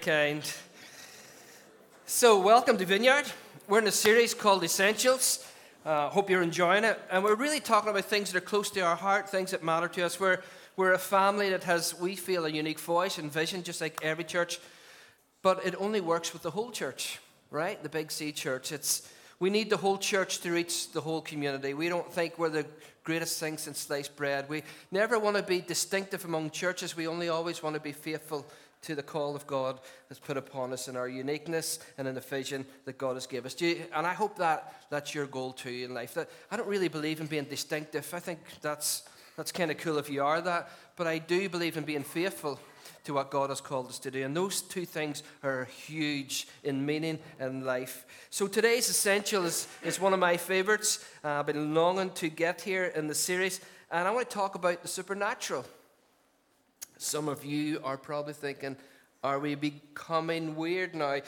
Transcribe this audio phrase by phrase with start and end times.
[0.00, 0.50] Kind.
[2.06, 3.24] So, welcome to Vineyard.
[3.68, 5.46] We're in a series called Essentials.
[5.84, 6.98] Uh, hope you're enjoying it.
[7.10, 9.88] And we're really talking about things that are close to our heart, things that matter
[9.88, 10.18] to us.
[10.18, 10.38] We're,
[10.76, 14.24] we're a family that has, we feel, a unique voice and vision, just like every
[14.24, 14.58] church.
[15.42, 17.18] But it only works with the whole church,
[17.50, 17.82] right?
[17.82, 18.72] The Big C church.
[18.72, 19.06] It's,
[19.38, 21.74] we need the whole church to reach the whole community.
[21.74, 22.64] We don't think we're the
[23.04, 24.48] greatest thing since sliced bread.
[24.48, 26.96] We never want to be distinctive among churches.
[26.96, 28.46] We only always want to be faithful
[28.82, 32.20] to the call of God that's put upon us in our uniqueness and in the
[32.20, 33.60] vision that God has given us.
[33.60, 36.14] You, and I hope that that's your goal too in life.
[36.14, 38.12] That I don't really believe in being distinctive.
[38.14, 39.02] I think that's
[39.36, 42.60] that's kind of cool if you are that, but I do believe in being faithful
[43.04, 44.22] to what God has called us to do.
[44.22, 48.04] And those two things are huge in meaning and life.
[48.28, 51.04] So today's essential is, is one of my favorites.
[51.24, 54.56] Uh, I've been longing to get here in the series, and I want to talk
[54.56, 55.64] about the supernatural.
[57.00, 58.76] Some of you are probably thinking,
[59.24, 61.20] are we becoming weird now?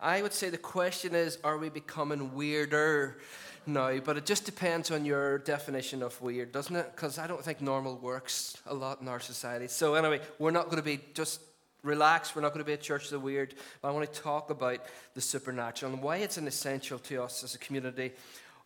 [0.00, 3.18] I would say the question is, are we becoming weirder
[3.66, 3.98] now?
[3.98, 6.92] But it just depends on your definition of weird, doesn't it?
[6.94, 9.68] Because I don't think normal works a lot in our society.
[9.68, 11.42] So, anyway, we're not going to be just
[11.82, 12.34] relax.
[12.34, 13.54] We're not going to be a church of the weird.
[13.82, 14.78] But I want to talk about
[15.12, 18.12] the supernatural and why it's an essential to us as a community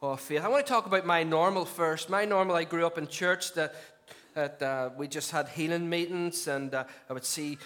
[0.03, 0.43] of faith.
[0.45, 2.11] I want to talk about my normal first.
[2.11, 3.53] My normal, I grew up in church.
[3.55, 3.75] that
[4.35, 7.59] that uh, we just had healing meetings, and uh, I would see.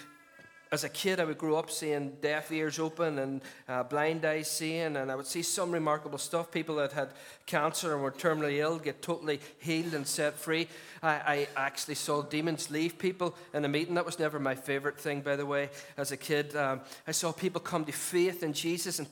[0.69, 4.51] As a kid, I would grow up seeing deaf ears open and uh, blind eyes
[4.51, 6.51] seeing, and I would see some remarkable stuff.
[6.51, 7.07] People that had
[7.45, 10.67] cancer and were terminally ill get totally healed and set free.
[11.01, 13.95] I, I actually saw demons leave people in a meeting.
[13.95, 16.53] That was never my favorite thing, by the way, as a kid.
[16.53, 19.07] Um, I saw people come to faith in Jesus and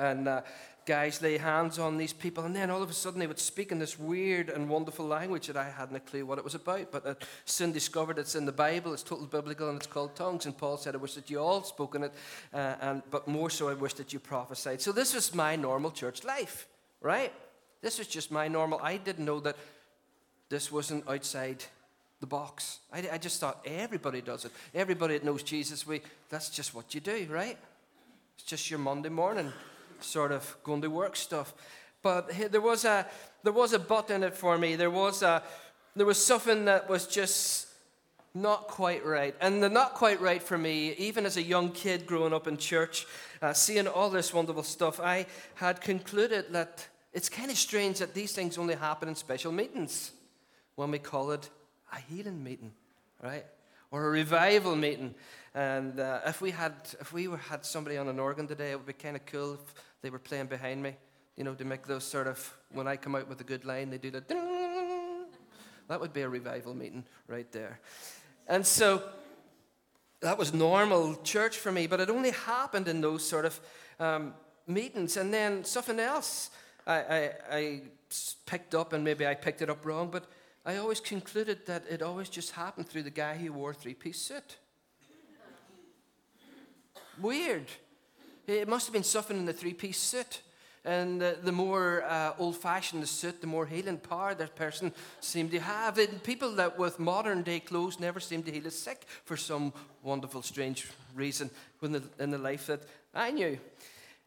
[0.00, 0.40] and uh,
[0.90, 3.70] guys lay hands on these people, and then all of a sudden they would speak
[3.70, 6.90] in this weird and wonderful language that I hadn't a clue what it was about.
[6.90, 10.46] But I soon discovered it's in the Bible, it's totally biblical, and it's called tongues.
[10.46, 12.12] And Paul said, I wish that you all spoke in it,
[12.52, 14.80] uh, and, but more so, I wish that you prophesied.
[14.80, 16.66] So this was my normal church life,
[17.00, 17.32] right?
[17.82, 18.80] This was just my normal.
[18.82, 19.56] I didn't know that
[20.48, 21.62] this wasn't outside
[22.18, 22.80] the box.
[22.92, 24.50] I, I just thought everybody does it.
[24.74, 27.58] Everybody that knows Jesus, we, that's just what you do, right?
[28.34, 29.52] It's just your Monday morning
[30.02, 31.54] sort of going to work stuff.
[32.02, 33.06] But there was a
[33.42, 34.76] there was a but in it for me.
[34.76, 35.42] There was a
[35.96, 37.66] there was something that was just
[38.34, 39.34] not quite right.
[39.40, 42.56] And the not quite right for me, even as a young kid growing up in
[42.56, 43.06] church,
[43.42, 48.14] uh, seeing all this wonderful stuff, I had concluded that it's kind of strange that
[48.14, 50.12] these things only happen in special meetings
[50.76, 51.50] when we call it
[51.92, 52.72] a healing meeting,
[53.20, 53.44] right?
[53.90, 55.14] Or a revival meeting.
[55.54, 58.76] And uh, if we had if we were, had somebody on an organ today, it
[58.76, 60.96] would be kind of cool if they were playing behind me.
[61.36, 63.90] You know, to make those sort of when I come out with a good line,
[63.90, 64.22] they do the.
[65.88, 67.80] That would be a revival meeting right there.
[68.46, 69.02] And so
[70.20, 73.60] that was normal church for me, but it only happened in those sort of
[73.98, 74.34] um,
[74.66, 75.16] meetings.
[75.16, 76.50] And then something else
[76.86, 77.82] I, I, I
[78.46, 80.26] picked up, and maybe I picked it up wrong, but
[80.64, 83.94] I always concluded that it always just happened through the guy who wore a three
[83.94, 84.58] piece suit.
[87.20, 87.66] Weird.
[88.50, 90.40] It must have been something in the three piece suit.
[90.84, 95.50] And the more uh, old fashioned the suit, the more healing power that person seemed
[95.50, 95.98] to have.
[95.98, 99.72] And people that with modern day clothes never seem to heal a sick for some
[100.02, 101.50] wonderful, strange reason
[101.82, 102.80] in the, in the life that
[103.14, 103.58] I knew.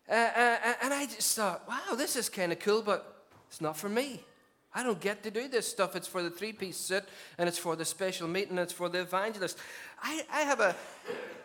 [0.07, 3.61] Uh, uh, uh and I just thought, wow, this is kind of cool, but it's
[3.61, 4.23] not for me.
[4.75, 5.95] I don't get to do this stuff.
[5.95, 7.03] It's for the three piece suit
[7.37, 9.57] and it's for the special meeting, it's for the evangelist.
[10.01, 10.75] I, I have a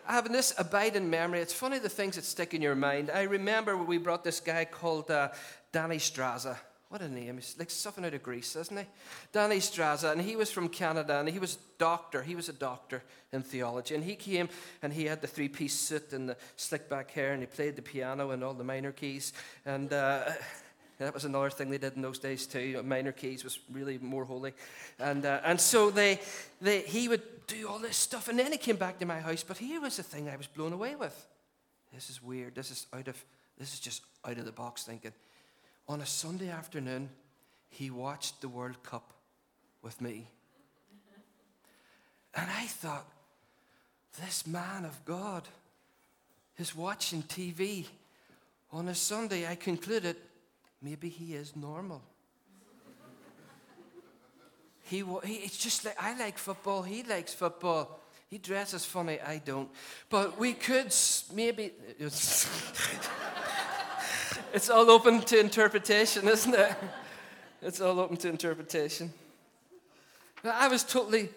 [0.07, 1.39] I have this abiding memory.
[1.39, 3.11] It's funny the things that stick in your mind.
[3.13, 5.29] I remember we brought this guy called uh,
[5.71, 6.57] Danny Straza.
[6.89, 7.35] What a name.
[7.35, 8.85] He's like something out of Greece, isn't he?
[9.31, 10.11] Danny Straza.
[10.11, 12.23] And he was from Canada and he was doctor.
[12.23, 13.93] He was a doctor in theology.
[13.93, 14.49] And he came
[14.81, 17.75] and he had the three piece suit and the slick back hair and he played
[17.75, 19.33] the piano and all the minor keys.
[19.67, 20.31] And uh,
[20.99, 22.83] that was another thing they did in those days too.
[22.83, 24.53] Minor keys was really more holy,
[24.99, 26.19] and uh, and so they,
[26.61, 29.43] they he would do all this stuff, and then he came back to my house.
[29.43, 31.25] But here was the thing I was blown away with.
[31.93, 32.53] This is weird.
[32.53, 33.23] This is out of
[33.57, 35.13] this is just out of the box thinking.
[35.87, 37.09] On a Sunday afternoon,
[37.69, 39.13] he watched the World Cup
[39.81, 40.27] with me,
[42.35, 43.07] and I thought,
[44.21, 45.47] this man of God
[46.57, 47.85] is watching TV
[48.73, 49.47] on a Sunday.
[49.47, 50.17] I concluded
[50.81, 52.01] maybe he is normal.
[54.83, 57.99] he, he, it's just like I like football, he likes football.
[58.29, 59.69] He dresses funny, I don't.
[60.09, 60.93] But we could
[61.33, 61.71] maybe.
[61.97, 62.47] It's,
[64.53, 66.75] it's all open to interpretation, isn't it?
[67.61, 69.11] It's all open to interpretation.
[70.43, 71.29] I was totally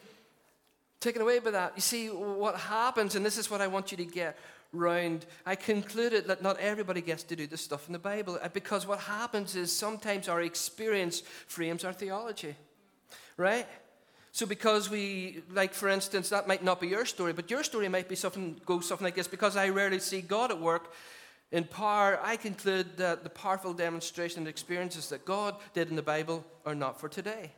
[1.01, 1.73] taken away by that.
[1.75, 4.39] You see, what happens, and this is what I want you to get
[4.73, 8.49] round, I concluded that not everybody gets to do the stuff in the Bible uh,
[8.49, 12.55] because what happens is sometimes our experience frames our theology,
[13.37, 13.67] right?
[14.33, 17.89] So because we, like for instance, that might not be your story, but your story
[17.89, 19.29] might be something, go something like this.
[19.29, 20.93] Because I rarely see God at work
[21.53, 26.03] in power, I conclude that the powerful demonstration and experiences that God did in the
[26.03, 27.53] Bible are not for today.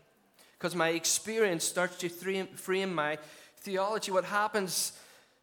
[0.58, 3.18] Because my experience starts to frame my
[3.58, 4.10] theology.
[4.10, 4.94] What happens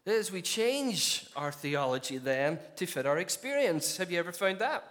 [0.04, 3.96] is we change our theology then to fit our experience.
[3.98, 4.84] Have you ever found that?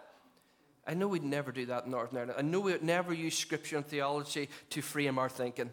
[0.87, 2.37] I know we'd never do that in Northern Ireland.
[2.37, 5.71] I know we'd never use scripture and theology to frame our thinking.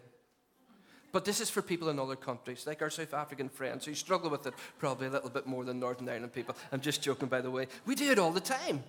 [1.11, 4.29] But this is for people in other countries, like our South African friends who struggle
[4.29, 6.55] with it probably a little bit more than Northern Ireland people.
[6.71, 7.67] I'm just joking, by the way.
[7.85, 8.83] We do it all the time.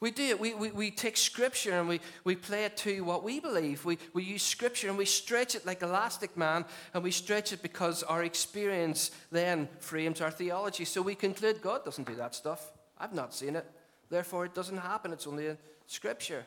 [0.00, 0.40] We do it.
[0.40, 3.84] We, we, we take scripture and we, we play it to what we believe.
[3.84, 6.64] We, we use scripture and we stretch it like elastic man,
[6.94, 10.86] and we stretch it because our experience then frames our theology.
[10.86, 12.72] So we conclude God doesn't do that stuff.
[12.98, 13.70] I've not seen it.
[14.08, 15.12] Therefore, it doesn't happen.
[15.12, 16.46] It's only in scripture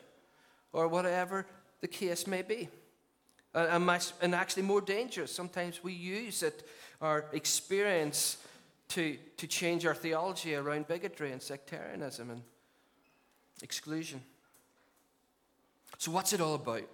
[0.72, 1.46] or whatever
[1.80, 2.68] the case may be
[3.54, 3.88] uh, and,
[4.20, 5.32] and actually more dangerous.
[5.32, 6.66] Sometimes we use it,
[7.00, 8.38] our experience,
[8.88, 12.42] to, to change our theology around bigotry and sectarianism and
[13.64, 14.20] exclusion.
[15.98, 16.84] So, what's it all about?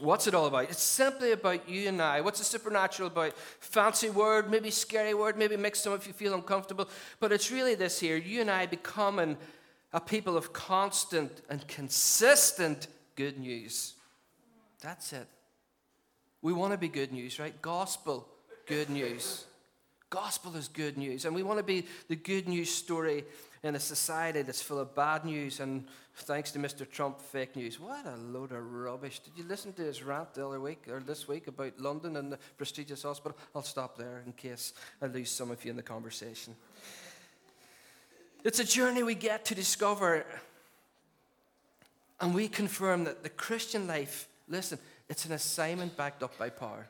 [0.00, 0.70] What's it all about?
[0.70, 2.22] It's simply about you and I.
[2.22, 3.36] What's the supernatural about?
[3.60, 6.88] Fancy word, maybe scary word, maybe makes some of you feel uncomfortable.
[7.20, 9.36] But it's really this here you and I becoming
[9.92, 12.86] a people of constant and consistent
[13.16, 13.94] good news.
[14.80, 15.26] That's it.
[16.40, 17.60] We want to be good news, right?
[17.60, 18.26] Gospel,
[18.66, 19.44] good news.
[20.12, 21.24] Gospel is good news.
[21.24, 23.24] And we want to be the good news story
[23.62, 26.88] in a society that's full of bad news and, thanks to Mr.
[26.88, 27.80] Trump, fake news.
[27.80, 29.20] What a load of rubbish.
[29.20, 32.30] Did you listen to his rant the other week or this week about London and
[32.30, 33.38] the prestigious hospital?
[33.54, 36.56] I'll stop there in case I lose some of you in the conversation.
[38.44, 40.26] It's a journey we get to discover,
[42.20, 46.86] and we confirm that the Christian life Listen, it's an assignment backed up by power.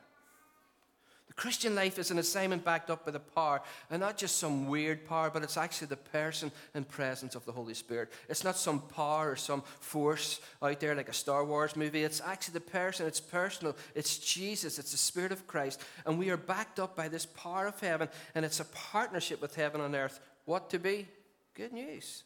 [1.35, 4.67] The Christian life is an assignment backed up by the power, and not just some
[4.67, 8.11] weird power, but it's actually the person and presence of the Holy Spirit.
[8.29, 12.03] It's not some power or some force out there like a Star Wars movie.
[12.03, 13.75] It's actually the person, it's personal.
[13.95, 17.65] It's Jesus, it's the Spirit of Christ, and we are backed up by this power
[17.65, 20.19] of heaven, and it's a partnership with heaven on earth.
[20.45, 21.07] What to be?
[21.55, 22.23] Good news.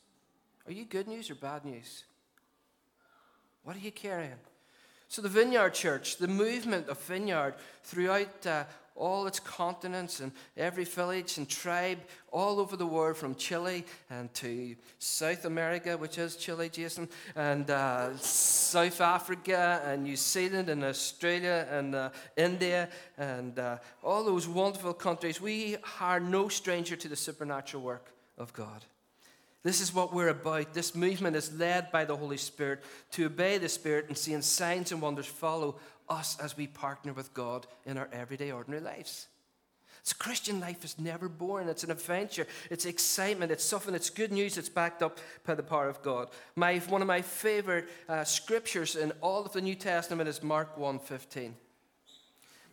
[0.65, 2.03] Are you good news or bad news?
[3.63, 4.39] What are you carrying?
[5.09, 8.65] So, the Vineyard Church, the movement of Vineyard throughout uh,
[8.97, 11.99] all its continents and every village and tribe
[12.31, 17.69] all over the world, from Chile and to South America, which is Chile, Jason, and
[17.69, 24.47] uh, South Africa and New Zealand and Australia and uh, India and uh, all those
[24.47, 25.39] wonderful countries.
[25.39, 28.83] We are no stranger to the supernatural work of God.
[29.63, 30.73] This is what we're about.
[30.73, 34.91] This movement is led by the Holy Spirit to obey the Spirit and seeing signs
[34.91, 35.75] and wonders follow
[36.09, 39.27] us as we partner with God in our everyday, ordinary lives.
[40.03, 41.67] So Christian life is never boring.
[41.67, 42.47] It's an adventure.
[42.69, 43.51] It's excitement.
[43.51, 43.93] It's something.
[43.93, 44.57] It's good news.
[44.57, 46.29] It's backed up by the power of God.
[46.55, 50.77] My, one of my favorite uh, scriptures in all of the New Testament is Mark
[50.77, 51.51] 1.15.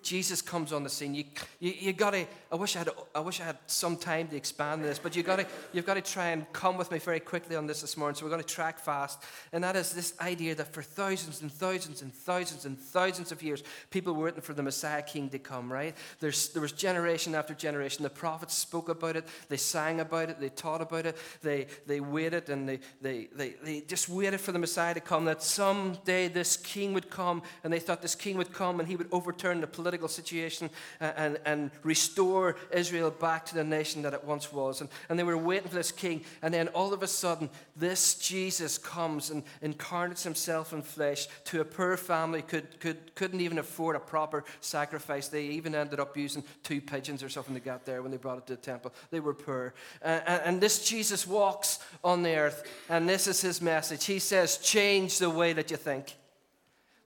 [0.05, 1.25] Jesus comes on the scene, you,
[1.59, 4.83] you, you gotta, I wish I, had, I wish I had some time to expand
[4.83, 7.57] on this, but you gotta, you've got to try and come with me very quickly
[7.57, 8.15] on this this morning.
[8.15, 9.23] So we're going to track fast.
[9.53, 13.43] And that is this idea that for thousands and thousands and thousands and thousands of
[13.43, 15.97] years, people were waiting for the Messiah King to come, right?
[16.21, 18.03] There's, there was generation after generation.
[18.03, 22.01] The prophets spoke about it, they sang about it, they taught about it, they, they
[22.01, 26.29] waited and they, they, they, they just waited for the Messiah to come, that someday
[26.29, 29.61] this king would come, and they thought this king would come and he would overturn
[29.61, 30.69] the political political situation
[31.01, 34.81] uh, and, and restore Israel back to the nation that it once was.
[34.81, 36.25] And, and they were waiting for this king.
[36.43, 41.61] And then all of a sudden, this Jesus comes and incarnates himself in flesh to
[41.61, 45.29] a poor family could, could, couldn't even afford a proper sacrifice.
[45.29, 48.39] They even ended up using two pigeons or something to get there when they brought
[48.39, 48.93] it to the temple.
[49.13, 49.75] They were poor.
[50.03, 54.07] Uh, and, and this Jesus walks on the earth, and this is his message.
[54.07, 56.17] He says, Change the way that you think.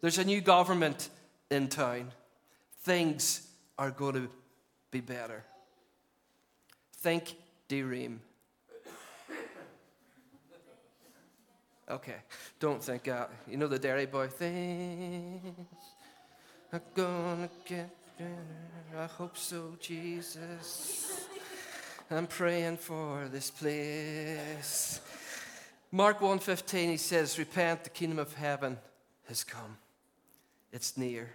[0.00, 1.10] There's a new government
[1.50, 2.12] in town
[2.88, 4.30] things are going to
[4.90, 5.44] be better.
[6.96, 7.36] Think
[7.68, 8.22] Dream.
[11.90, 12.16] Okay,
[12.58, 13.30] don't think out.
[13.46, 14.28] You know the Dairy Boy.
[14.28, 15.66] Things
[16.72, 18.98] are gonna get better.
[18.98, 21.26] I hope so, Jesus.
[22.10, 25.00] I'm praying for this place.
[25.90, 28.78] Mark 1:15 he says, "Repent, the kingdom of heaven
[29.28, 29.78] has come.
[30.72, 31.34] It's near."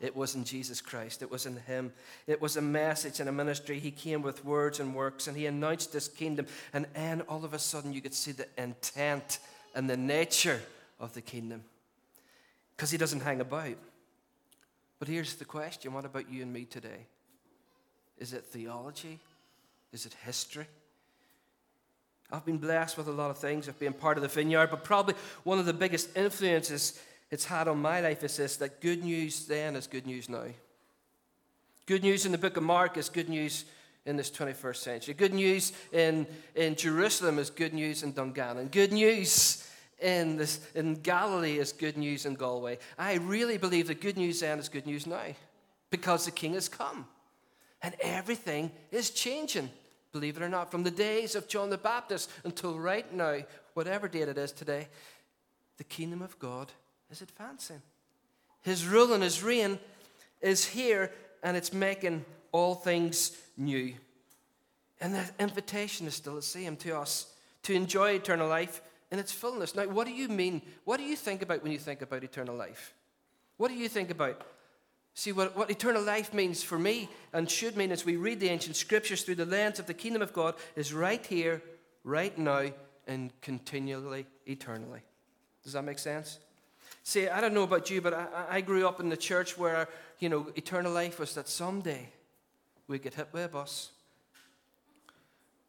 [0.00, 1.20] It was in Jesus Christ.
[1.20, 1.92] It was in Him.
[2.26, 3.78] It was a message and a ministry.
[3.78, 6.46] He came with words and works and He announced this kingdom.
[6.72, 9.40] And then all of a sudden you could see the intent
[9.74, 10.60] and the nature
[10.98, 11.64] of the kingdom
[12.76, 13.76] because He doesn't hang about.
[14.98, 17.06] But here's the question what about you and me today?
[18.18, 19.18] Is it theology?
[19.92, 20.66] Is it history?
[22.32, 23.68] I've been blessed with a lot of things.
[23.68, 27.68] I've been part of the vineyard, but probably one of the biggest influences it's had
[27.68, 30.46] on my life is this that good news then is good news now.
[31.86, 33.64] Good news in the book of Mark is good news
[34.06, 35.14] in this 21st century.
[35.14, 38.68] Good news in, in Jerusalem is good news in Dungannon.
[38.68, 39.68] Good news
[40.00, 42.78] in, this, in Galilee is good news in Galway.
[42.98, 45.34] I really believe that good news then is good news now
[45.90, 47.06] because the King has come
[47.82, 49.70] and everything is changing.
[50.12, 53.38] Believe it or not, from the days of John the Baptist until right now,
[53.74, 54.88] whatever date it is today,
[55.76, 56.72] the kingdom of God
[57.10, 57.82] is advancing.
[58.62, 59.78] His rule and his reign
[60.40, 61.12] is here
[61.42, 63.94] and it's making all things new.
[65.00, 69.32] And the invitation is still the same to us to enjoy eternal life in its
[69.32, 69.74] fullness.
[69.74, 70.62] Now, what do you mean?
[70.84, 72.94] What do you think about when you think about eternal life?
[73.56, 74.42] What do you think about?
[75.14, 78.48] See, what, what eternal life means for me and should mean as we read the
[78.48, 81.62] ancient scriptures through the lens of the kingdom of God is right here,
[82.04, 82.70] right now,
[83.06, 85.00] and continually, eternally.
[85.64, 86.38] Does that make sense?
[87.02, 89.88] See, I don't know about you, but I, I grew up in the church where,
[90.18, 92.08] you know, eternal life was that someday
[92.86, 93.90] we get hit by a bus,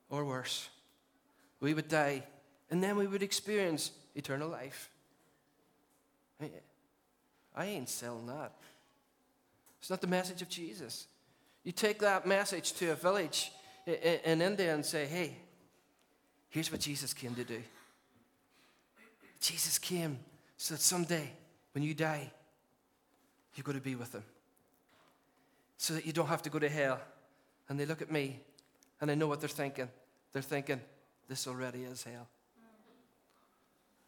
[0.10, 0.70] or worse,
[1.60, 2.24] we would die,
[2.70, 4.90] and then we would experience eternal life.
[7.56, 8.52] I ain't selling that.
[9.80, 11.08] It's not the message of Jesus.
[11.64, 13.52] You take that message to a village
[13.86, 15.38] in India and say, hey,
[16.50, 17.62] here's what Jesus came to do.
[19.40, 20.20] Jesus came
[20.62, 21.27] so that someday,
[21.72, 22.32] when you die,
[23.56, 24.24] you're going to be with them.
[25.77, 27.01] So that you don't have to go to hell.
[27.68, 28.39] And they look at me,
[29.01, 29.89] and I know what they're thinking.
[30.32, 30.80] They're thinking,
[31.27, 32.27] this already is hell.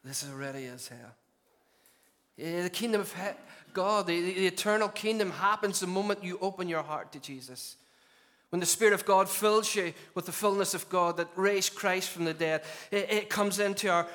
[0.05, 1.15] This already is hell.
[2.37, 3.15] Yeah, the kingdom of
[3.73, 7.77] God, the, the eternal kingdom happens the moment you open your heart to Jesus.
[8.51, 12.09] When the Spirit of God fills you with the fullness of God that raised Christ
[12.09, 14.05] from the dead, it, it comes into our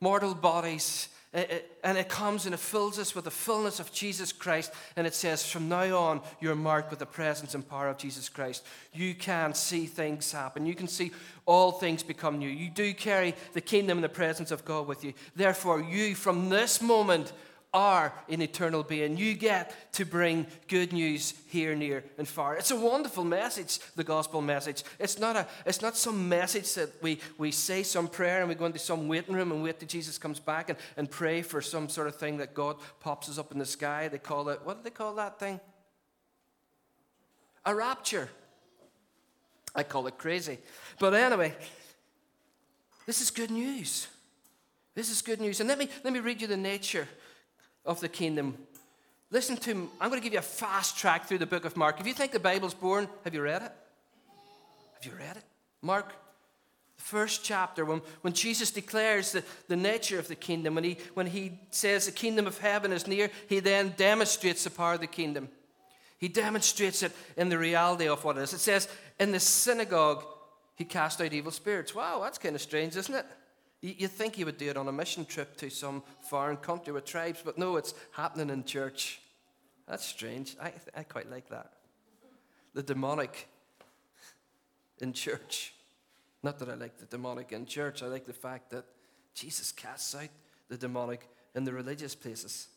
[0.00, 4.72] mortal bodies and it comes and it fills us with the fullness of Jesus Christ.
[4.96, 8.28] And it says, from now on, you're marked with the presence and power of Jesus
[8.28, 8.64] Christ.
[8.92, 10.66] You can see things happen.
[10.66, 11.10] You can see
[11.46, 12.50] all things become new.
[12.50, 15.14] You do carry the kingdom and the presence of God with you.
[15.34, 17.32] Therefore, you, from this moment
[17.74, 19.16] are in eternal being.
[19.16, 22.56] You get to bring good news here, near, and far.
[22.56, 24.84] It's a wonderful message, the gospel message.
[24.98, 28.54] It's not, a, it's not some message that we, we say some prayer and we
[28.54, 31.62] go into some waiting room and wait till Jesus comes back and, and pray for
[31.62, 34.08] some sort of thing that God pops us up in the sky.
[34.08, 35.58] They call it, what do they call that thing?
[37.64, 38.28] A rapture.
[39.74, 40.58] I call it crazy.
[40.98, 41.54] But anyway,
[43.06, 44.08] this is good news.
[44.94, 45.60] This is good news.
[45.60, 47.08] And let me, let me read you the nature
[47.84, 48.56] of the kingdom.
[49.30, 52.00] Listen to, I'm going to give you a fast track through the book of Mark.
[52.00, 53.72] If you think the Bible's boring, have you read it?
[54.94, 55.42] Have you read it?
[55.80, 56.08] Mark,
[56.96, 60.98] the first chapter, when, when Jesus declares the, the nature of the kingdom, when he,
[61.14, 65.00] when he says the kingdom of heaven is near, he then demonstrates the power of
[65.00, 65.48] the kingdom.
[66.18, 68.52] He demonstrates it in the reality of what it is.
[68.52, 68.86] It says,
[69.18, 70.24] in the synagogue,
[70.76, 71.94] he cast out evil spirits.
[71.94, 73.26] Wow, that's kind of strange, isn't it?
[73.82, 77.04] You'd think he would do it on a mission trip to some foreign country with
[77.04, 79.20] tribes, but no, it's happening in church.
[79.88, 80.56] That's strange.
[80.62, 81.72] I, I quite like that.
[82.74, 83.48] The demonic
[85.00, 85.74] in church.
[86.44, 88.84] Not that I like the demonic in church, I like the fact that
[89.34, 90.28] Jesus casts out
[90.68, 92.68] the demonic in the religious places.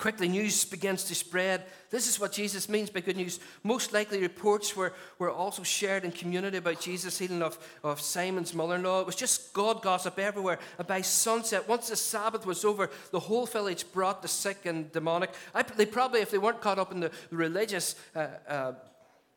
[0.00, 1.62] Quickly, news begins to spread.
[1.90, 3.38] This is what Jesus means by good news.
[3.62, 8.54] Most likely, reports were, were also shared in community about Jesus' healing of, of Simon's
[8.54, 9.00] mother in law.
[9.00, 10.58] It was just God gossip everywhere.
[10.78, 14.90] And by sunset, once the Sabbath was over, the whole village brought the sick and
[14.90, 15.34] demonic.
[15.54, 18.72] I, they probably, if they weren't caught up in the religious uh, uh,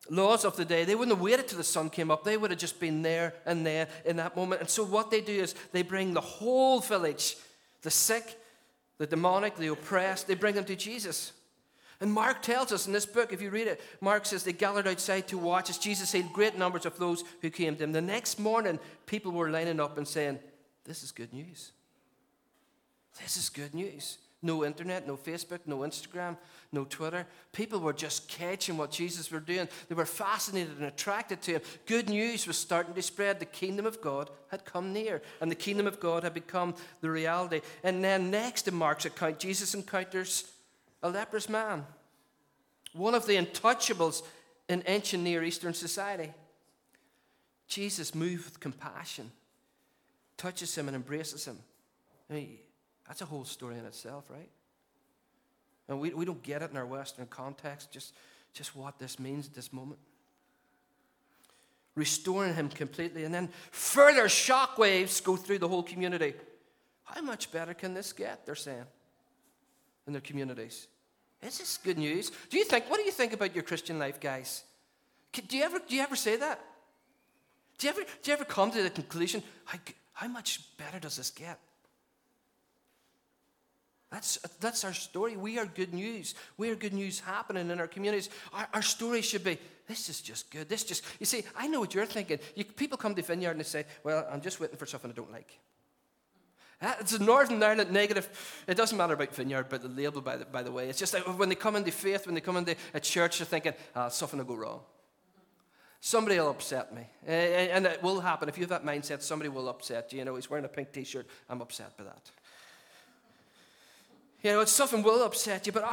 [0.10, 2.24] laws of the day, they wouldn't have waited till the sun came up.
[2.24, 4.62] They would have just been there and there in that moment.
[4.62, 7.36] And so, what they do is they bring the whole village,
[7.82, 8.39] the sick,
[9.03, 11.33] the demonic, the oppressed, they bring them to Jesus.
[12.00, 14.88] And Mark tells us in this book, if you read it, Mark says they gathered
[14.88, 17.91] outside to watch as Jesus healed great numbers of those who came to him.
[17.91, 20.39] The next morning, people were lining up and saying,
[20.86, 21.74] This is good news.
[23.22, 24.19] This is good news.
[24.41, 26.38] No internet, no Facebook, no Instagram,
[26.74, 27.27] no Twitter.
[27.51, 29.68] People were just catching what Jesus was doing.
[29.88, 31.62] They were fascinated and attracted to him.
[31.86, 33.39] Good news was starting to spread.
[33.39, 37.10] The kingdom of God had come near, and the kingdom of God had become the
[37.10, 37.62] reality.
[37.84, 40.51] And then, next in Mark's account, Jesus encounters
[41.01, 41.86] a leprous man.
[42.94, 44.24] one of the untouchables
[44.70, 46.32] in ancient Near Eastern society.
[47.68, 49.32] Jesus moved with compassion,
[50.38, 51.58] touches him and embraces him.
[52.30, 52.58] I mean,
[53.08, 54.50] that's a whole story in itself, right?
[55.88, 58.13] And we, we don't get it in our Western context, just,
[58.54, 60.00] just what this means at this moment.
[61.96, 66.34] Restoring him completely, and then further shock waves go through the whole community.
[67.04, 68.46] How much better can this get?
[68.46, 68.86] They're saying
[70.08, 70.88] in their communities.
[71.42, 72.32] Is this good news?
[72.50, 74.63] Do you think, what do you think about your Christian life, guys?
[75.34, 76.60] Do you ever, do you ever say that?
[77.78, 79.78] Do you ever, do you ever come to the conclusion, how,
[80.13, 81.60] how much better does this get?
[84.13, 85.36] That's, that's our story.
[85.36, 86.36] We are good news.
[86.58, 88.29] We are good news happening in our communities.
[88.53, 90.70] Our, our story should be this is just good.
[90.70, 92.38] This just, you see, I know what you're thinking.
[92.55, 95.15] You, people come to Vineyard and they say, well, I'm just waiting for something I
[95.15, 95.60] don't like.
[97.00, 98.29] It's a Northern Ireland negative.
[98.67, 100.89] It doesn't matter about Vineyard, but the label, by the, by the way.
[100.89, 103.48] It's just like when they come into faith, when they come into a church, they're
[103.48, 104.82] thinking, ah, something will go wrong.
[106.01, 107.03] Somebody will upset me.
[107.25, 108.48] And it will happen.
[108.48, 110.20] If you have that mindset, somebody will upset you.
[110.20, 111.25] You know, he's wearing a pink t shirt.
[111.50, 112.29] I'm upset by that.
[114.44, 115.86] You know, it's something will upset you, but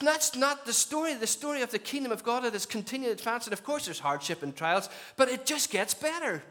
[0.00, 1.12] that's not the story.
[1.12, 3.52] The story of the kingdom of God that is continued advancing.
[3.52, 6.42] Of course, there's hardship and trials, but it just gets better.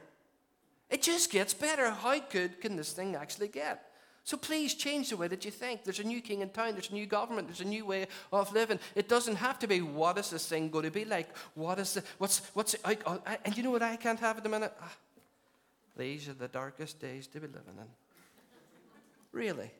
[0.92, 1.90] It just gets better.
[1.90, 3.84] How good can this thing actually get?
[4.24, 5.84] So please change the way that you think.
[5.84, 8.54] There's a new king in town, there's a new government, there's a new way of
[8.54, 8.78] living.
[8.94, 11.36] It doesn't have to be what is this thing going to be like?
[11.56, 14.44] What is the, what's, what's, I, I, and you know what I can't have at
[14.44, 14.74] the minute?
[14.82, 14.94] Ah,
[15.96, 17.88] these are the darkest days to be living in.
[19.32, 19.72] Really?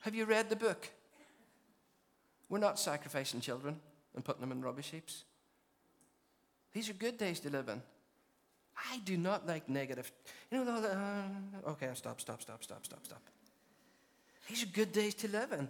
[0.00, 0.88] Have you read the book?
[2.48, 3.78] We're not sacrificing children
[4.14, 5.24] and putting them in rubbish heaps.
[6.72, 7.82] These are good days to live in.
[8.92, 10.10] I do not like negative.
[10.50, 13.22] You know, uh, okay, stop, stop, stop, stop, stop, stop.
[14.48, 15.68] These are good days to live in.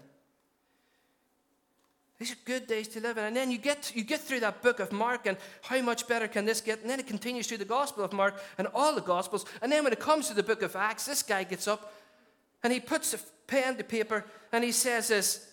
[2.18, 3.24] These are good days to live in.
[3.24, 6.28] And then you get, you get through that book of Mark, and how much better
[6.28, 6.82] can this get?
[6.82, 9.46] And then it continues through the Gospel of Mark and all the Gospels.
[9.62, 11.94] And then when it comes to the book of Acts, this guy gets up
[12.62, 13.18] and he puts a
[13.50, 15.46] pen to paper and he says this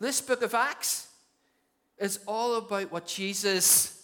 [0.00, 1.08] this book of Acts
[1.98, 4.02] is all about what Jesus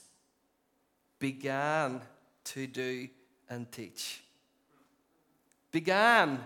[1.19, 2.03] began
[2.45, 3.09] to do
[3.49, 4.23] and teach.
[5.73, 6.39] Began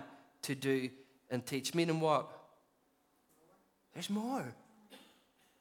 [0.43, 0.89] to do
[1.29, 1.75] and teach.
[1.75, 2.29] Meaning what?
[3.93, 4.53] There's more.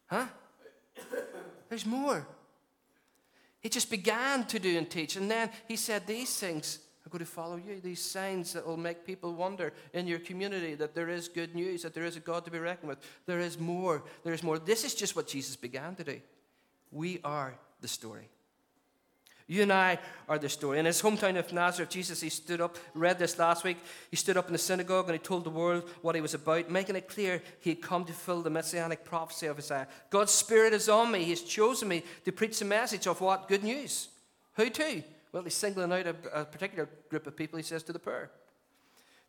[0.06, 0.26] Huh?
[1.68, 2.24] There's more.
[3.60, 5.16] He just began to do and teach.
[5.16, 7.80] And then he said these things going to follow you.
[7.80, 11.82] These signs that will make people wonder in your community that there is good news,
[11.82, 12.98] that there is a God to be reckoned with.
[13.26, 14.02] There is more.
[14.22, 14.58] There is more.
[14.58, 16.20] This is just what Jesus began to do.
[16.92, 18.28] We are the story.
[19.46, 20.78] You and I are the story.
[20.78, 23.78] In his hometown of Nazareth, Jesus, he stood up, read this last week.
[24.08, 26.70] He stood up in the synagogue and he told the world what he was about,
[26.70, 29.88] making it clear he had come to fulfill the messianic prophecy of Isaiah.
[30.10, 31.24] God's Spirit is on me.
[31.24, 33.48] He's chosen me to preach the message of what?
[33.48, 34.06] Good news.
[34.54, 35.02] Who to?
[35.32, 38.30] Well, he's singling out a, a particular group of people, he says, to the poor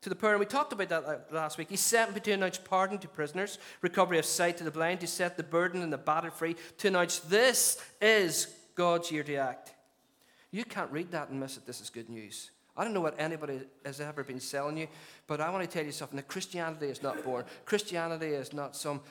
[0.01, 0.31] to the poor.
[0.31, 1.69] And we talked about that last week.
[1.69, 5.37] He sent to announce pardon to prisoners, recovery of sight to the blind, to set
[5.37, 9.73] the burden and the battered free, to announce this is God's year to act.
[10.51, 11.65] You can't read that and miss it.
[11.65, 12.51] This is good news.
[12.75, 14.87] I don't know what anybody has ever been selling you,
[15.27, 17.45] but I want to tell you something that Christianity is not born.
[17.65, 19.01] Christianity is not some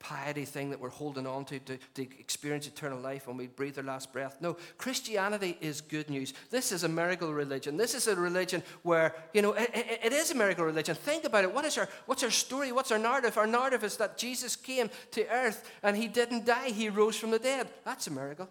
[0.00, 3.78] piety thing that we're holding on to, to to experience eternal life when we breathe
[3.78, 4.38] our last breath.
[4.40, 6.34] No, Christianity is good news.
[6.50, 7.76] This is a miracle religion.
[7.76, 10.94] This is a religion where, you know, it, it, it is a miracle religion.
[10.94, 11.54] Think about it.
[11.54, 12.72] What is our, what's our story?
[12.72, 13.36] What's our narrative?
[13.38, 17.30] Our narrative is that Jesus came to earth and he didn't die, he rose from
[17.30, 17.68] the dead.
[17.84, 18.48] That's a miracle.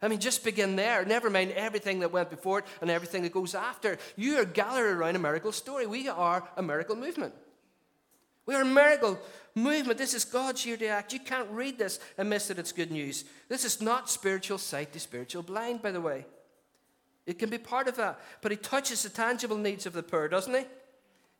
[0.00, 1.04] I mean, just begin there.
[1.04, 3.98] Never mind everything that went before it and everything that goes after.
[4.14, 5.86] You are gathered around a miracle story.
[5.86, 7.34] We are a miracle movement.
[8.46, 9.18] We are a miracle
[9.54, 9.98] movement.
[9.98, 11.12] This is God's year to act.
[11.12, 13.24] You can't read this and miss that it's good news.
[13.48, 16.26] This is not spiritual sight to spiritual blind, by the way.
[17.26, 18.20] It can be part of that.
[18.40, 20.64] But he touches the tangible needs of the poor, doesn't he?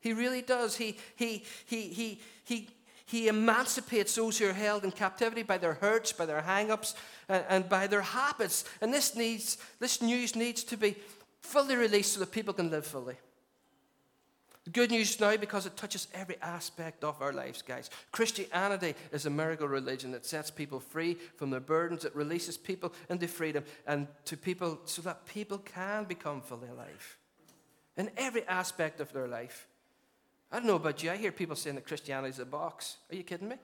[0.00, 0.76] He really does.
[0.76, 2.68] He, he, he, he, he,
[3.06, 6.96] he emancipates those who are held in captivity by their hurts, by their hang ups,
[7.28, 8.64] and, and by their habits.
[8.80, 10.96] And this, needs, this news needs to be
[11.40, 13.14] fully released so that people can live fully.
[14.72, 17.88] Good news now because it touches every aspect of our lives, guys.
[18.10, 22.92] Christianity is a miracle religion that sets people free from their burdens, it releases people
[23.08, 27.16] into freedom and to people so that people can become fully alive
[27.96, 29.68] in every aspect of their life.
[30.50, 31.10] I don't know about you.
[31.10, 32.96] I hear people saying that Christianity is a box.
[33.10, 33.56] Are you kidding me?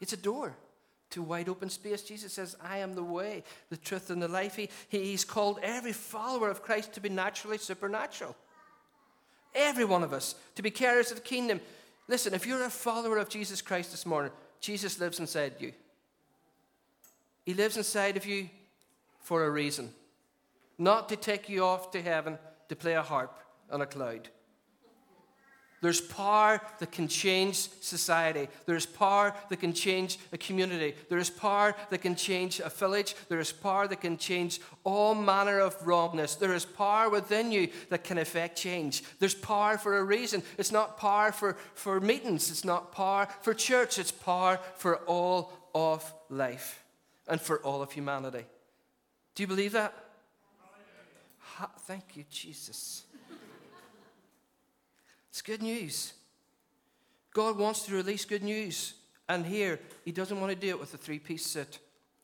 [0.00, 0.56] It's a door
[1.10, 2.02] to wide open space.
[2.02, 4.56] Jesus says, I am the way, the truth, and the life.
[4.56, 8.34] He, he's called every follower of Christ to be naturally supernatural.
[9.54, 11.60] Every one of us to be carriers of the kingdom.
[12.08, 15.72] Listen, if you're a follower of Jesus Christ this morning, Jesus lives inside you.
[17.44, 18.48] He lives inside of you
[19.20, 19.92] for a reason.
[20.78, 22.38] Not to take you off to heaven
[22.68, 23.38] to play a harp
[23.70, 24.28] on a cloud.
[25.82, 28.48] There's power that can change society.
[28.66, 30.94] There's power that can change a community.
[31.08, 33.16] There is power that can change a village.
[33.28, 36.36] There is power that can change all manner of wrongness.
[36.36, 39.02] There is power within you that can affect change.
[39.18, 40.44] There's power for a reason.
[40.56, 45.52] It's not power for, for meetings, it's not power for church, it's power for all
[45.74, 46.84] of life
[47.26, 48.44] and for all of humanity.
[49.34, 49.92] Do you believe that?
[51.38, 53.02] Ha, thank you, Jesus.
[55.32, 56.12] It's good news.
[57.32, 58.92] God wants to release good news.
[59.30, 61.78] And here, He doesn't want to do it with a three piece suit.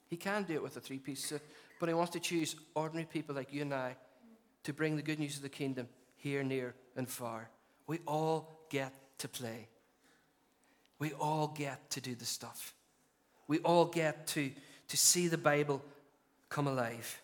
[0.08, 1.40] He can do it with a three piece suit,
[1.80, 3.96] but He wants to choose ordinary people like you and I
[4.64, 7.48] to bring the good news of the kingdom here, near, and far.
[7.86, 9.68] We all get to play.
[10.98, 12.74] We all get to do the stuff.
[13.46, 14.50] We all get to,
[14.88, 15.82] to see the Bible
[16.50, 17.22] come alive.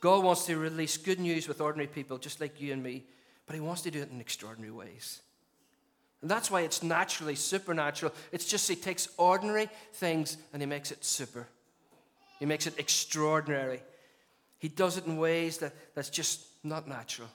[0.00, 3.04] God wants to release good news with ordinary people, just like you and me,
[3.46, 5.20] but He wants to do it in extraordinary ways.
[6.20, 8.12] And that's why it's naturally supernatural.
[8.30, 11.48] It's just He takes ordinary things and He makes it super.
[12.38, 13.82] He makes it extraordinary.
[14.58, 17.28] He does it in ways that, that's just not natural.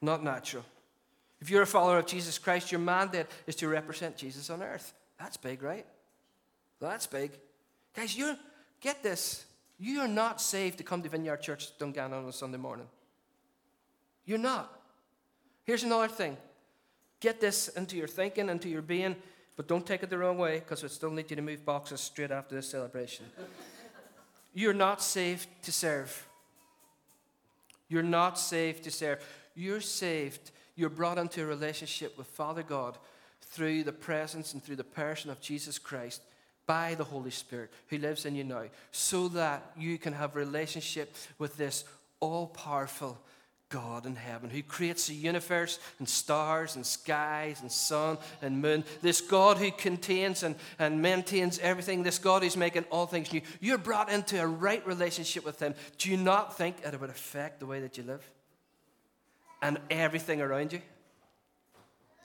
[0.00, 0.64] Not natural.
[1.40, 4.92] If you're a follower of Jesus Christ, your mandate is to represent Jesus on earth.
[5.18, 5.86] That's big, right?
[6.80, 7.32] That's big.
[7.94, 8.36] Guys, you
[8.80, 9.44] get this.
[9.78, 12.86] You are not saved to come to Vineyard Church Dungannon on a Sunday morning.
[14.24, 14.80] You're not.
[15.64, 16.36] Here's another thing
[17.20, 19.14] get this into your thinking, into your being,
[19.56, 22.00] but don't take it the wrong way because we still need you to move boxes
[22.00, 23.26] straight after this celebration.
[24.54, 26.26] You're not saved to serve.
[27.88, 29.24] You're not saved to serve.
[29.54, 30.50] You're saved.
[30.76, 32.96] You're brought into a relationship with Father God
[33.42, 36.22] through the presence and through the person of Jesus Christ
[36.66, 41.14] by the Holy Spirit who lives in you now, so that you can have relationship
[41.38, 41.84] with this
[42.20, 43.18] all powerful
[43.70, 48.84] God in heaven who creates the universe and stars and skies and sun and moon.
[49.00, 52.02] This God who contains and, and maintains everything.
[52.02, 53.40] This God who's making all things new.
[53.60, 55.74] You're brought into a right relationship with Him.
[55.98, 58.28] Do you not think it would affect the way that you live
[59.62, 60.82] and everything around you?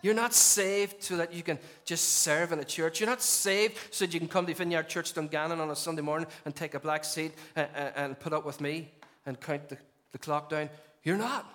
[0.02, 3.00] You're not saved so that you can just serve in a church.
[3.00, 6.02] You're not saved so that you can come to Vineyard Church Dungannon on a Sunday
[6.02, 8.92] morning and take a black seat and, and, and put up with me
[9.26, 9.78] and count the,
[10.12, 10.70] the clock down.
[11.06, 11.50] You're not.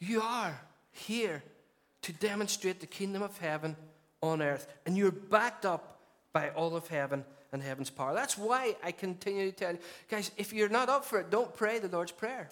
[0.00, 0.58] You are
[0.90, 1.44] here
[2.02, 3.76] to demonstrate the kingdom of heaven
[4.22, 4.66] on earth.
[4.86, 6.00] And you're backed up
[6.32, 8.14] by all of heaven and heaven's power.
[8.14, 9.78] That's why I continue to tell you,
[10.10, 12.48] guys, if you're not up for it, don't pray the Lord's Prayer.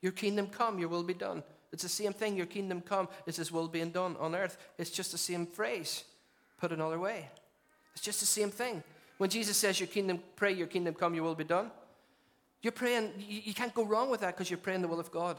[0.00, 1.42] Your kingdom come, your will be done.
[1.72, 2.36] It's the same thing.
[2.36, 4.58] Your kingdom come is His will being done on earth.
[4.78, 6.04] It's just the same phrase,
[6.58, 7.28] put another way.
[7.94, 8.82] It's just the same thing.
[9.18, 11.70] When Jesus says, Your kingdom, pray, your kingdom come, your will be done,
[12.62, 15.38] you're praying, you can't go wrong with that because you're praying the will of God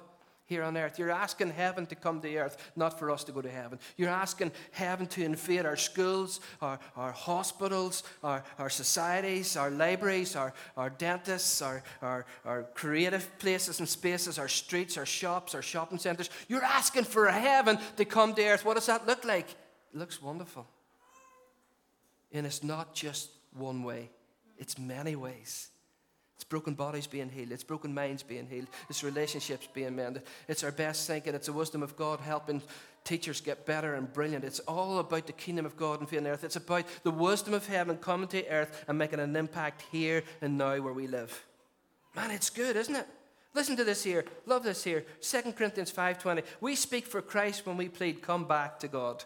[0.49, 0.97] here on earth.
[0.97, 3.77] You're asking heaven to come to earth, not for us to go to heaven.
[3.97, 10.35] You're asking heaven to invade our schools, our, our hospitals, our, our societies, our libraries,
[10.35, 15.61] our, our dentists, our, our, our creative places and spaces, our streets, our shops, our
[15.61, 16.31] shopping centres.
[16.47, 18.65] You're asking for a heaven to come to earth.
[18.65, 19.51] What does that look like?
[19.93, 20.65] It looks wonderful.
[22.31, 24.09] And it's not just one way,
[24.57, 25.69] it's many ways.
[26.39, 27.51] It's broken bodies being healed.
[27.51, 28.69] It's broken minds being healed.
[28.89, 30.23] It's relationships being mended.
[30.47, 31.35] It's our best thinking.
[31.35, 32.61] It's the wisdom of God helping
[33.03, 34.45] teachers get better and brilliant.
[34.45, 36.45] It's all about the kingdom of God and on earth.
[36.45, 40.57] It's about the wisdom of heaven coming to earth and making an impact here and
[40.57, 41.45] now where we live.
[42.15, 43.07] Man, it's good, isn't it?
[43.53, 44.23] Listen to this here.
[44.45, 45.03] Love this here.
[45.19, 46.43] 2 Corinthians 5:20.
[46.61, 49.25] We speak for Christ when we plead, come back to God.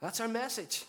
[0.00, 0.84] That's our message.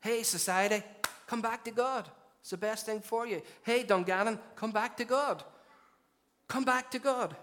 [0.00, 0.82] Hey, society,
[1.28, 2.10] come back to God.
[2.40, 3.42] It's the best thing for you.
[3.62, 5.42] Hey, Dungannon, come back to God.
[6.46, 7.36] Come back to God.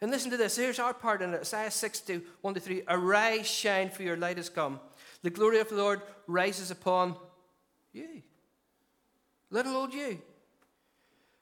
[0.00, 0.56] And listen to this.
[0.56, 2.82] Here's our part in it Isaiah 60, 1 to 3.
[2.88, 4.78] Arise, shine, for your light has come.
[5.22, 7.16] The glory of the Lord rises upon
[7.92, 8.22] you.
[9.50, 10.22] Little old you.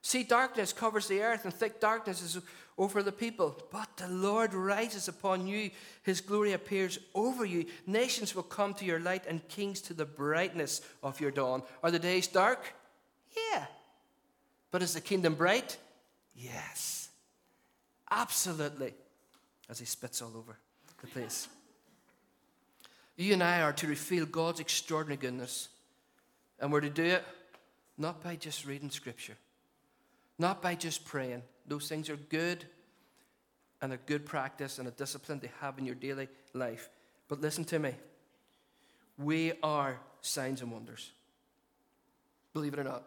[0.07, 2.40] See, darkness covers the earth, and thick darkness is
[2.79, 3.61] over the people.
[3.73, 5.73] But the Lord rises upon you,
[6.05, 7.66] his glory appears over you.
[7.88, 11.64] Nations will come to your light, and kings to the brightness of your dawn.
[11.83, 12.73] Are the days dark?
[13.53, 13.64] Yeah.
[14.71, 15.77] But is the kingdom bright?
[16.37, 17.09] Yes.
[18.09, 18.95] Absolutely.
[19.69, 20.57] As he spits all over
[21.01, 21.49] the place.
[23.16, 25.69] You and I are to reveal God's extraordinary goodness.
[26.61, 27.25] And we're to do it
[27.99, 29.37] not by just reading scripture,
[30.38, 32.64] not by just praying, those things are good
[33.83, 36.88] and a good practice and a discipline to have in your daily life.
[37.29, 37.94] But listen to me.
[39.18, 41.12] We are signs and wonders.
[42.53, 43.05] Believe it or not.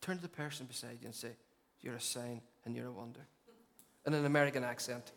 [0.00, 1.30] Turn to the person beside you and say,
[1.80, 3.20] You're a sign and you're a wonder.
[4.06, 5.10] In an American accent.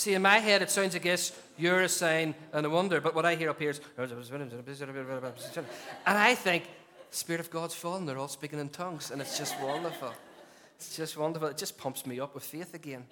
[0.00, 3.02] See, in my head, it sounds like yes, you're a sign and a wonder.
[3.02, 4.08] But what I hear up here is, and
[6.06, 6.64] I think,
[7.10, 8.06] Spirit of God's fallen.
[8.06, 10.14] They're all speaking in tongues, and it's just wonderful.
[10.76, 11.48] It's just wonderful.
[11.48, 13.04] It just pumps me up with faith again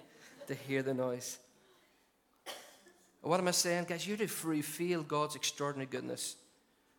[0.47, 1.37] to hear the noise.
[3.21, 4.07] What am I saying, guys?
[4.07, 6.37] You do free feel God's extraordinary goodness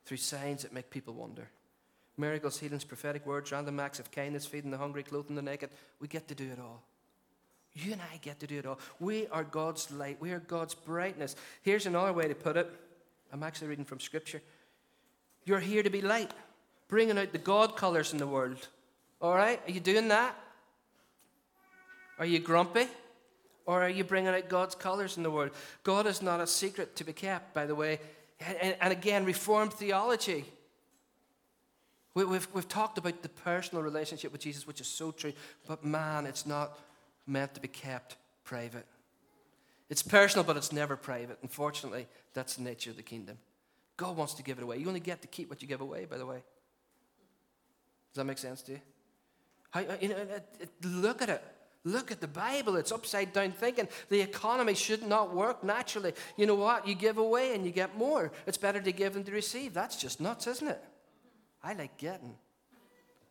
[0.04, 1.48] through signs that make people wonder.
[2.16, 5.70] Miracles, healings, prophetic words, random acts of kindness, feeding the hungry, clothing the naked.
[5.98, 6.84] We get to do it all.
[7.74, 8.78] You and I get to do it all.
[8.98, 10.20] We are God's light.
[10.20, 11.36] We are God's brightness.
[11.62, 12.70] Here's another way to put it.
[13.32, 14.42] I'm actually reading from Scripture.
[15.44, 16.32] You're here to be light,
[16.88, 18.68] bringing out the God colors in the world.
[19.20, 19.60] All right?
[19.66, 20.34] Are you doing that?
[22.18, 22.86] Are you grumpy?
[23.66, 25.52] Or are you bringing out God's colors in the world?
[25.84, 28.00] God is not a secret to be kept, by the way.
[28.40, 30.44] And, again, Reformed theology.
[32.14, 35.32] We, we've, we've talked about the personal relationship with Jesus, which is so true.
[35.68, 36.76] But man, it's not
[37.30, 38.86] meant to be kept private.
[39.88, 41.38] It's personal, but it's never private.
[41.42, 43.38] Unfortunately, that's the nature of the kingdom.
[43.96, 44.78] God wants to give it away.
[44.78, 46.42] You only get to keep what you give away, by the way.
[48.12, 48.80] Does that make sense to you?
[49.70, 51.42] How, uh, you know, uh, uh, look at it.
[51.84, 52.76] Look at the Bible.
[52.76, 53.88] It's upside down thinking.
[54.10, 56.12] The economy should not work naturally.
[56.36, 56.86] You know what?
[56.86, 58.32] You give away and you get more.
[58.46, 59.72] It's better to give than to receive.
[59.72, 60.82] That's just nuts, isn't it?
[61.62, 62.34] I like getting.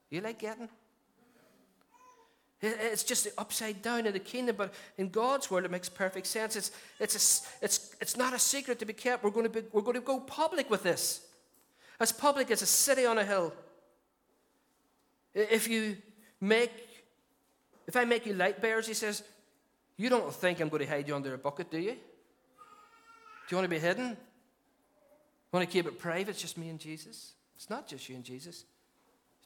[0.09, 0.69] You like getting?
[2.62, 6.58] It's just upside down in the kingdom, but in God's world, it makes perfect sense.
[6.58, 9.24] It's, it's, a, it's, it's not a secret to be kept.
[9.24, 11.22] We're going to, be, we're going to go public with this.
[12.02, 13.54] As public as a city on a hill.
[15.34, 15.98] If you
[16.41, 16.72] make,
[17.88, 19.24] if I make you light bearers, he says,
[19.95, 21.91] you don't think I'm going to hide you under a bucket, do you?
[21.91, 21.98] Do
[23.52, 24.17] you want to be hidden?
[25.52, 26.30] Want to keep it private?
[26.30, 27.34] It's just me and Jesus?
[27.56, 28.65] It's not just you and Jesus.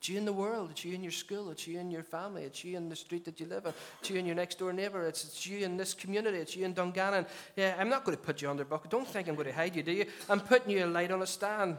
[0.03, 0.71] It's you in the world.
[0.71, 1.49] It's you in your school.
[1.49, 2.43] It's you in your family.
[2.43, 3.73] It's you in the street that you live in.
[4.01, 5.07] It's you in your next door neighbour.
[5.07, 6.39] It's, it's you in this community.
[6.39, 7.25] It's you in Dungannon.
[7.55, 8.91] Yeah, I'm not going to put you under a bucket.
[8.91, 10.05] Don't think I'm going to hide you, do you?
[10.29, 11.77] I'm putting you a light on a stand.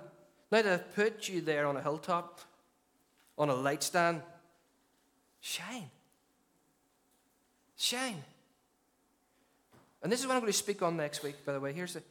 [0.51, 2.41] Now that I've put you there on a hilltop,
[3.37, 4.23] on a light stand,
[5.43, 5.91] shine.
[7.77, 8.25] Shine.
[10.03, 11.75] And this is what I'm going to speak on next week, by the way.
[11.75, 12.03] Here's a,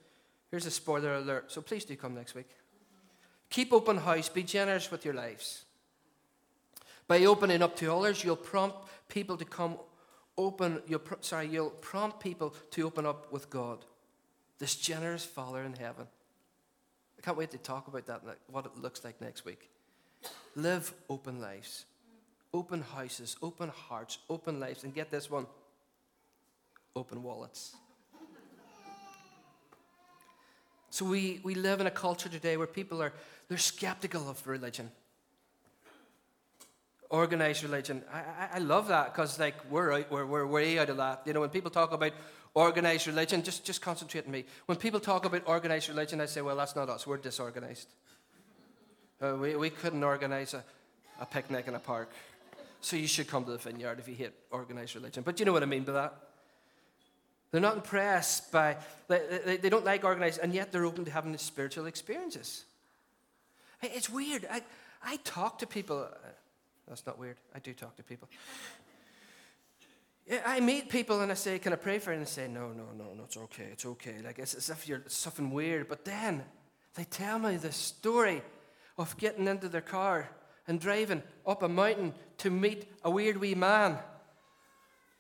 [0.51, 1.51] here's a spoiler alert.
[1.51, 2.49] So please do come next week.
[3.49, 4.29] Keep open house.
[4.29, 5.62] Be generous with your lives.
[7.07, 8.77] By opening up to others, you'll prompt
[9.09, 9.77] people to come
[10.37, 13.85] open, you'll, sorry, you'll prompt people to open up with God,
[14.59, 16.07] this generous Father in heaven.
[17.17, 19.69] I can't wait to talk about that, what it looks like next week.
[20.55, 21.85] Live open lives,
[22.53, 25.45] open houses, open hearts, open lives, and get this one
[26.95, 27.75] open wallets.
[30.89, 33.13] So we, we live in a culture today where people are
[33.49, 34.91] they're skeptical of religion
[37.13, 38.03] organized religion.
[38.11, 41.21] I, I, I love that because like we're out, we're, we're way out of that.
[41.25, 42.11] You know, when people talk about
[42.55, 44.45] organized religion, just, just concentrate on me.
[44.65, 47.05] When people talk about organized religion, I say, well, that's not us.
[47.05, 47.87] We're disorganized.
[49.21, 50.63] Uh, we, we couldn't organize a,
[51.21, 52.09] a picnic in a park.
[52.81, 55.23] So you should come to the vineyard if you hate organized religion.
[55.23, 56.15] But you know what I mean by that?
[57.51, 61.11] They're not impressed by, they, they, they don't like organized, and yet they're open to
[61.11, 62.65] having spiritual experiences.
[63.83, 64.47] It's weird.
[64.51, 64.63] I,
[65.05, 66.07] I talk to people,
[66.87, 67.37] that's not weird.
[67.55, 68.27] I do talk to people.
[70.45, 72.17] I meet people and I say, Can I pray for you?
[72.17, 74.15] And they say, No, no, no, no, it's okay, it's okay.
[74.23, 75.89] Like it's as if you're something weird.
[75.89, 76.43] But then
[76.95, 78.41] they tell me the story
[78.97, 80.29] of getting into their car
[80.67, 83.97] and driving up a mountain to meet a weird wee man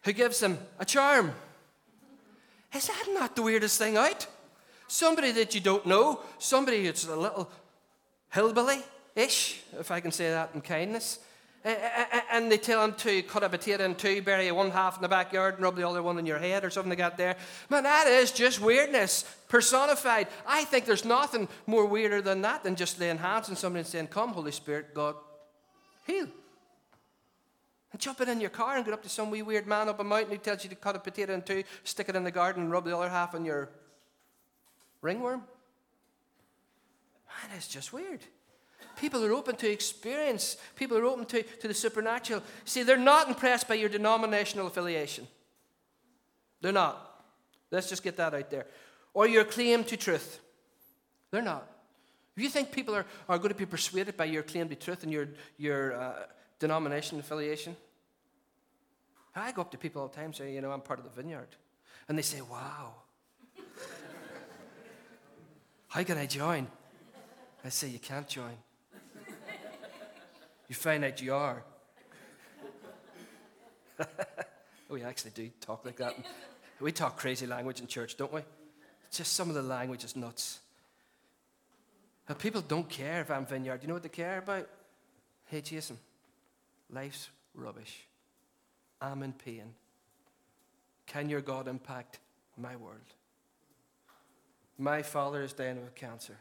[0.03, 1.33] who gives them a charm.
[2.73, 4.25] Is that not the weirdest thing out?
[4.87, 7.51] Somebody that you don't know, somebody that's a little
[8.31, 8.81] hillbilly
[9.15, 11.19] ish, if I can say that in kindness,
[11.65, 15.07] and they tell him to cut a potato in two, bury one half in the
[15.07, 17.37] backyard, and rub the other one in your head or something like that there.
[17.69, 20.27] Man, that is just weirdness personified.
[20.45, 23.87] I think there's nothing more weirder than that than just laying hands on somebody and
[23.87, 25.15] saying, Come, Holy Spirit, God,
[26.05, 26.27] heal.
[27.93, 30.03] And jumping in your car and get up to some wee weird man up a
[30.03, 32.63] mountain who tells you to cut a potato in two, stick it in the garden,
[32.63, 33.69] and rub the other half on your
[35.01, 35.43] ringworm.
[37.27, 38.21] Man, it's just weird.
[38.99, 40.57] People are open to experience.
[40.75, 42.41] People are open to, to the supernatural.
[42.65, 45.27] See, they're not impressed by your denominational affiliation.
[46.61, 47.25] They're not.
[47.71, 48.67] Let's just get that out there.
[49.13, 50.39] Or your claim to truth.
[51.31, 51.67] They're not.
[52.35, 55.03] If you think people are, are going to be persuaded by your claim to truth
[55.03, 56.13] and your, your uh,
[56.59, 57.75] denomination affiliation,
[59.35, 61.05] I go up to people all the time and say, you know, I'm part of
[61.05, 61.49] the vineyard.
[62.07, 62.95] And they say, Wow.
[65.87, 66.67] How can I join?
[67.63, 68.57] I say, You can't join.
[70.73, 71.63] You find out you are.
[74.89, 76.13] Oh, we actually do talk like that.
[76.79, 78.41] We talk crazy language in church, don't we?
[79.11, 80.59] Just some of the language is nuts.
[82.27, 83.79] But people don't care if I'm vineyard.
[83.81, 84.67] You know what they care about?
[85.45, 85.97] Hey, Jason,
[86.91, 88.05] life's rubbish.
[88.99, 89.75] I'm in pain.
[91.05, 92.19] Can your God impact
[92.57, 93.13] my world?
[94.79, 96.37] My father is dying of cancer.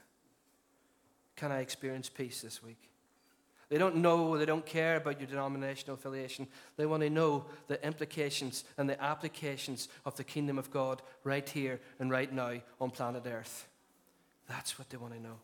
[1.37, 2.92] Can I experience peace this week?
[3.73, 6.47] They don't know, they don't care about your denominational affiliation.
[6.77, 11.49] They want to know the implications and the applications of the kingdom of God right
[11.49, 13.67] here and right now on planet Earth.
[14.47, 15.37] That's what they want to know.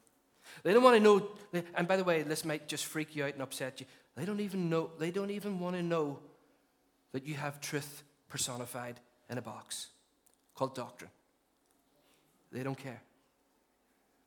[0.63, 1.27] They don't want to know,
[1.75, 3.87] and by the way, this might just freak you out and upset you.
[4.15, 6.19] They don't even know, they don't even want to know
[7.13, 9.87] that you have truth personified in a box
[10.55, 11.11] called doctrine.
[12.53, 13.01] They don't care.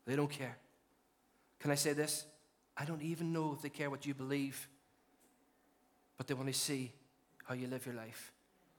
[0.08, 0.58] They don't care.
[1.60, 2.26] Can I say this?
[2.78, 4.68] I don't even know if they care what you believe,
[6.18, 6.92] but they want to see
[7.46, 8.32] how you live your life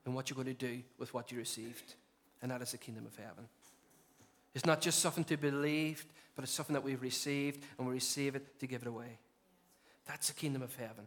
[0.04, 1.94] and what you're going to do with what you received.
[2.40, 3.48] And that is the kingdom of heaven.
[4.54, 8.34] It's not just something to believe, but it's something that we've received, and we receive
[8.34, 9.18] it to give it away.
[10.06, 11.06] That's the kingdom of heaven.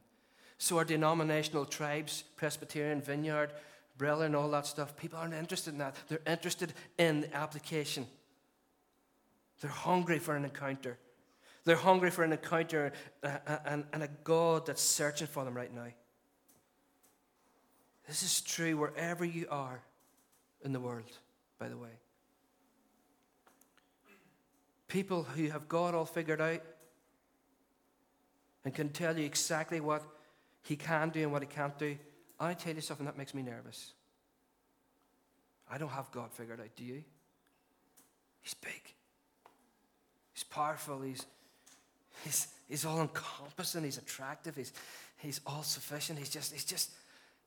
[0.57, 3.51] So, our denominational tribes, Presbyterian, Vineyard,
[3.97, 5.95] Brella, and all that stuff, people aren't interested in that.
[6.07, 8.07] They're interested in the application.
[9.61, 10.97] They're hungry for an encounter.
[11.65, 12.93] They're hungry for an encounter
[13.65, 15.87] and, and a God that's searching for them right now.
[18.07, 19.81] This is true wherever you are
[20.63, 21.11] in the world,
[21.57, 21.89] by the way.
[24.87, 26.61] People who have God all figured out
[28.63, 30.03] and can tell you exactly what
[30.61, 31.97] He can do and what He can't do.
[32.39, 33.93] I tell you something that makes me nervous.
[35.69, 37.03] I don't have God figured out, do you?
[38.41, 38.93] He's big.
[40.33, 41.01] He's powerful.
[41.01, 41.25] He's,
[42.23, 43.83] he's, he's all encompassing.
[43.83, 44.55] He's attractive.
[44.55, 44.73] He's,
[45.17, 46.19] he's all sufficient.
[46.19, 46.91] He's just, he's just,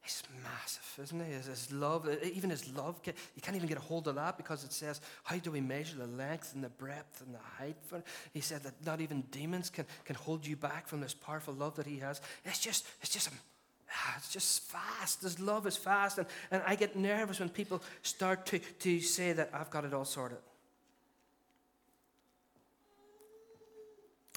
[0.00, 1.32] he's massive, isn't he?
[1.32, 4.64] His, his love, even his love, you can't even get a hold of that because
[4.64, 7.76] it says, how do we measure the length and the breadth and the height?
[7.86, 8.02] For
[8.32, 11.76] He said that not even demons can, can hold you back from this powerful love
[11.76, 12.20] that he has.
[12.44, 13.30] It's just, it's just,
[13.90, 15.22] ah, it's just fast.
[15.22, 16.18] His love is fast.
[16.18, 19.92] And, and I get nervous when people start to, to say that I've got it
[19.92, 20.38] all sorted.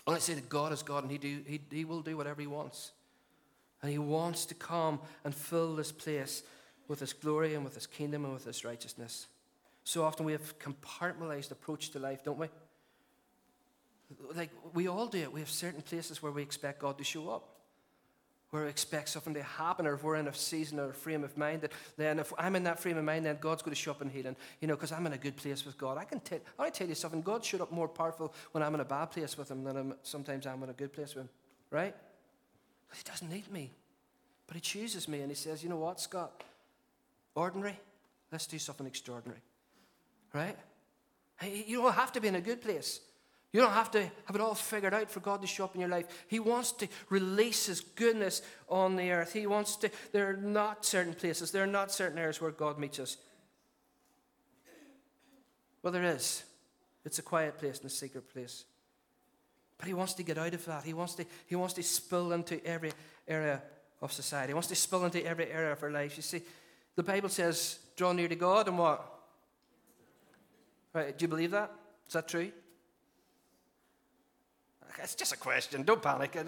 [0.08, 2.48] I say that God is God and he, do, he, he will do whatever He
[2.48, 2.92] wants.
[3.82, 6.44] And He wants to come and fill this place
[6.88, 9.28] with His glory and with His kingdom and with His righteousness.
[9.84, 12.48] So often we have compartmentalized approach to life, don't we?
[14.36, 15.32] Like we all do it.
[15.32, 17.61] We have certain places where we expect God to show up
[18.52, 21.38] where expect something to happen, or if we're in a season or a frame of
[21.38, 23.92] mind, that then if I'm in that frame of mind, then God's going to show
[23.92, 25.98] up in healing, you know, because I'm in a good place with God.
[25.98, 28.82] I can tell, I tell you something, God showed up more powerful when I'm in
[28.82, 31.30] a bad place with Him than I'm, sometimes I'm in a good place with Him,
[31.70, 31.96] right?
[32.94, 33.72] He doesn't need me,
[34.48, 36.44] but He chooses me, and He says, you know what, Scott?
[37.36, 37.80] Ordinary,
[38.34, 39.42] let's do something extraordinary,
[40.34, 40.58] right?
[41.42, 43.00] You don't have to be in a good place.
[43.54, 45.82] You don't have to have it all figured out for God to show up in
[45.82, 46.06] your life.
[46.28, 49.34] He wants to release His goodness on the earth.
[49.34, 52.80] He wants to, there are not certain places, there are not certain areas where God
[52.80, 53.18] meets us.
[55.84, 56.44] Well, there is.
[57.04, 58.64] It's a quiet place and a secret place.
[59.78, 60.84] But He wants to get out of that.
[60.86, 62.94] He wants to, he wants to spill into every
[63.28, 63.62] area
[64.02, 66.16] of society, He wants to spill into every area of our lives.
[66.16, 66.42] You see,
[66.96, 69.06] the Bible says, draw near to God and what?
[70.94, 71.72] Right, do you believe that?
[72.08, 72.52] Is that true?
[75.00, 75.84] It's just a question.
[75.84, 76.36] Don't panic.
[76.36, 76.46] I'm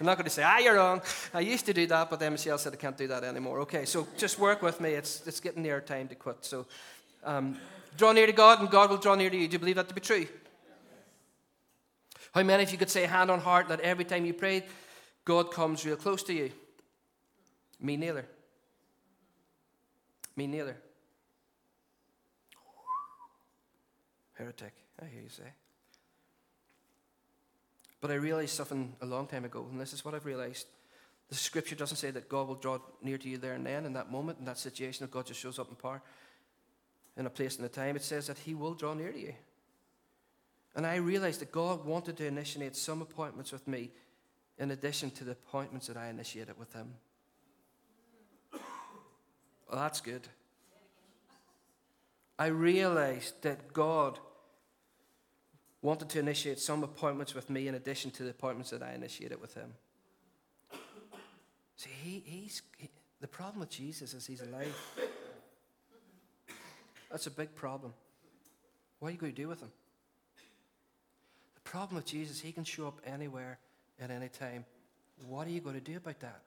[0.00, 1.00] not going to say, ah, you're wrong.
[1.34, 3.60] I used to do that, but then Michelle said I can't do that anymore.
[3.60, 4.90] Okay, so just work with me.
[4.90, 6.44] It's, it's getting near time to quit.
[6.44, 6.66] So
[7.24, 7.58] um,
[7.96, 9.48] draw near to God, and God will draw near to you.
[9.48, 10.26] Do you believe that to be true?
[12.32, 14.64] How many of you could say, hand on heart, that every time you pray,
[15.24, 16.52] God comes real close to you?
[17.80, 18.26] Me neither.
[20.36, 20.76] Me neither.
[24.34, 25.44] Heretic, I hear you say.
[28.06, 30.68] But I realized something a long time ago, and this is what I've realized.
[31.28, 33.94] The scripture doesn't say that God will draw near to you there and then, in
[33.94, 36.00] that moment, in that situation, if God just shows up in power,
[37.16, 37.96] in a place and a time.
[37.96, 39.34] It says that He will draw near to you.
[40.76, 43.90] And I realized that God wanted to initiate some appointments with me
[44.56, 46.94] in addition to the appointments that I initiated with Him.
[48.52, 50.28] Well, that's good.
[52.38, 54.20] I realized that God
[55.86, 59.40] wanted to initiate some appointments with me in addition to the appointments that I initiated
[59.40, 59.72] with him.
[61.76, 64.74] See, he, he's, he, the problem with Jesus is he's alive.
[67.08, 67.94] That's a big problem.
[68.98, 69.70] What are you going to do with him?
[71.54, 73.58] The problem with Jesus, he can show up anywhere
[74.00, 74.64] at any time.
[75.28, 76.40] What are you going to do about that?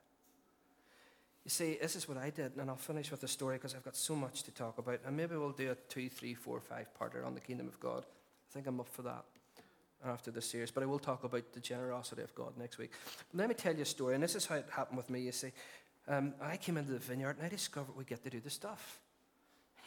[1.45, 3.85] You see, this is what I did, and I'll finish with the story because I've
[3.85, 4.99] got so much to talk about.
[5.05, 8.05] And maybe we'll do a two, three, four, five parter on the kingdom of God.
[8.49, 9.25] I think I'm up for that
[10.05, 10.71] after this series.
[10.71, 12.91] But I will talk about the generosity of God next week.
[13.33, 15.21] Let me tell you a story, and this is how it happened with me.
[15.21, 15.51] You see,
[16.07, 18.99] um, I came into the vineyard and I discovered we get to do the stuff.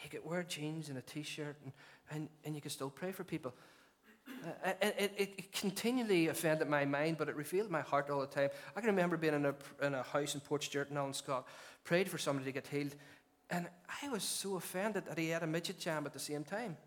[0.03, 1.73] You get wear jeans and a t-shirt, and,
[2.11, 3.53] and, and you can still pray for people.
[4.65, 8.49] Uh, it, it, continually offended my mind, but it revealed my heart all the time.
[8.75, 11.45] I can remember being in a, in a house in Portstewart in Alan Scott,
[11.83, 12.95] prayed for somebody to get healed,
[13.49, 13.67] and
[14.01, 16.77] I was so offended that he had a midget gem at the same time.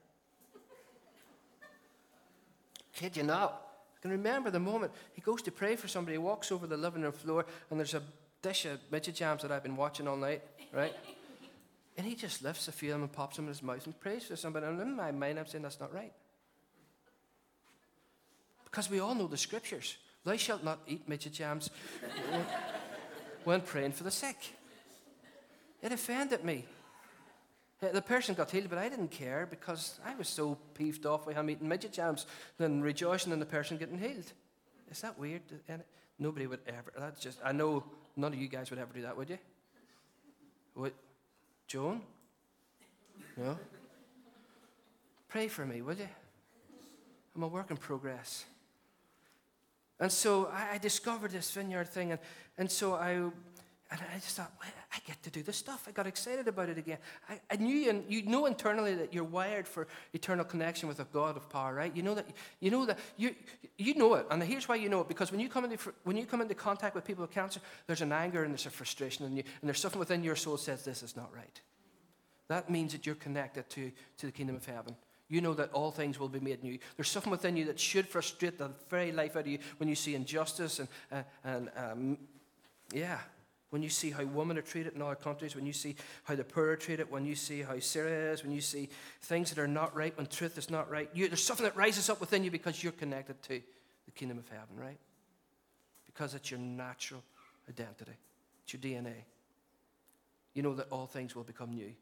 [2.96, 3.62] Kid you not.
[3.96, 6.76] I can remember the moment he goes to pray for somebody, he walks over the
[6.76, 8.02] living room floor, and there's a
[8.42, 10.42] dish of midget gems that I've been watching all night,
[10.72, 10.94] right?
[11.98, 13.98] and he just lifts a few of them and pops them in his mouth and
[14.00, 14.66] prays for somebody.
[14.66, 16.12] And in my mind, I'm saying that's not right.
[18.64, 19.96] Because we all know the scriptures.
[20.24, 21.70] Thou shalt not eat midget gems
[23.44, 24.36] when praying for the sick.
[25.82, 26.64] It offended me.
[27.82, 31.26] Uh, the person got healed, but I didn't care because I was so peeved off
[31.26, 34.32] with him eating midget gems than rejoicing in the person getting healed.
[34.90, 35.42] Is that weird?
[35.68, 35.74] Uh,
[36.18, 36.92] nobody would ever.
[36.98, 37.38] That's just.
[37.44, 37.84] I know
[38.16, 39.38] none of you guys would ever do that, would you?
[40.74, 40.94] What,
[41.66, 42.00] Joan?
[43.36, 43.58] No.
[45.28, 46.08] Pray for me, will you?
[47.34, 48.46] I'm a work in progress.
[50.00, 52.20] And so I, I discovered this vineyard thing, and,
[52.56, 53.22] and so I,
[53.88, 55.84] and I just thought, well, I get to do this stuff.
[55.86, 56.98] I got excited about it again.
[57.28, 61.04] I, I knew, and you know internally that you're wired for eternal connection with a
[61.04, 61.94] God of power, right?
[61.94, 62.26] You know that,
[62.58, 63.34] you know that, you,
[63.78, 64.26] you know it.
[64.28, 66.54] And here's why you know it, because when you come into, when you come into
[66.54, 69.68] contact with people with cancer, there's an anger and there's a frustration in you, and
[69.68, 71.60] there's something within your soul says this is not right.
[72.48, 74.96] That means that you're connected to, to the kingdom of heaven.
[75.28, 76.78] You know that all things will be made new.
[76.96, 79.96] There's something within you that should frustrate the very life out of you when you
[79.96, 82.18] see injustice and, uh, and um,
[82.92, 83.18] yeah,
[83.70, 86.44] when you see how women are treated in other countries, when you see how the
[86.44, 88.88] poor are treated, when you see how Syria is, when you see
[89.22, 92.08] things that are not right, when truth is not right, you, there's something that rises
[92.08, 93.60] up within you because you're connected to
[94.04, 94.98] the kingdom of heaven, right?
[96.06, 97.22] Because it's your natural
[97.68, 98.16] identity,
[98.62, 99.14] it's your DNA.
[100.54, 101.92] You know that all things will become new.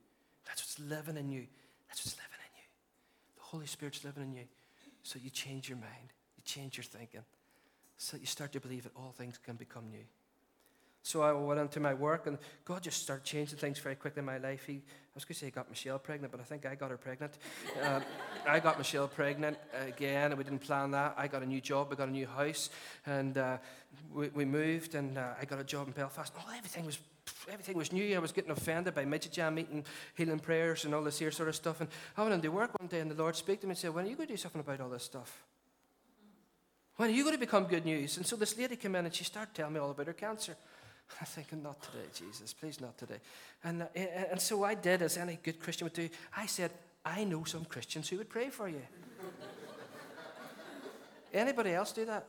[0.46, 1.46] That's what's living in you.
[1.88, 2.66] That's what's living in you.
[3.36, 4.44] The Holy Spirit's living in you.
[5.02, 7.24] So you change your mind, you change your thinking,
[7.96, 10.04] so you start to believe that all things can become new.
[11.04, 14.24] So I went into my work, and God just started changing things very quickly in
[14.24, 14.64] my life.
[14.66, 16.90] He, I was going to say he got Michelle pregnant, but I think I got
[16.90, 17.36] her pregnant.
[17.82, 18.02] Um,
[18.48, 21.14] I got Michelle pregnant again, and we didn't plan that.
[21.18, 22.70] I got a new job, we got a new house,
[23.04, 23.58] and uh,
[24.14, 26.32] we, we, moved, and uh, I got a job in Belfast.
[26.38, 26.98] Oh, everything was
[27.50, 28.16] everything was new.
[28.16, 29.84] I was getting offended by midget gem meeting,
[30.14, 31.82] healing prayers, and all this here sort of stuff.
[31.82, 33.94] And I went into work one day, and the Lord spoke to me and said,
[33.94, 35.44] When are you going to do something about all this stuff?
[36.96, 38.16] When are you going to become good news?
[38.16, 40.56] And so this lady came in and she started telling me all about her cancer.
[41.20, 43.18] I'm thinking, not today, Jesus, please not today.
[43.62, 46.08] And, uh, and so I did, as any good Christian would do.
[46.36, 46.70] I said,
[47.04, 48.82] I know some Christians who would pray for you.
[51.34, 52.26] Anybody else do that?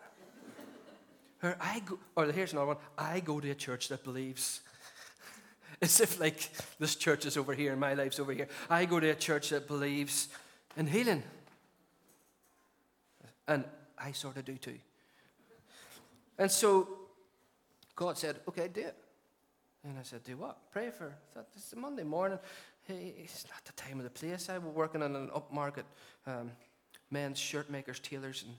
[1.43, 2.77] Or I go, or here's another one.
[2.97, 4.61] I go to a church that believes.
[5.81, 6.49] As if like
[6.79, 8.47] this church is over here and my life's over here.
[8.69, 10.29] I go to a church that believes
[10.75, 11.23] in healing.
[13.47, 13.63] And
[13.97, 14.79] I sort of do too.
[16.37, 17.04] And so
[17.95, 18.95] God said, okay, do it.
[19.83, 20.57] And I said, do what?
[20.71, 21.07] Pray for.
[21.07, 22.39] I thought, it's a Monday morning.
[22.83, 24.49] Hey, it's not the time of the place.
[24.49, 25.83] I was working in an upmarket
[26.27, 26.51] um,
[27.11, 28.55] men's shirt makers, tailors, and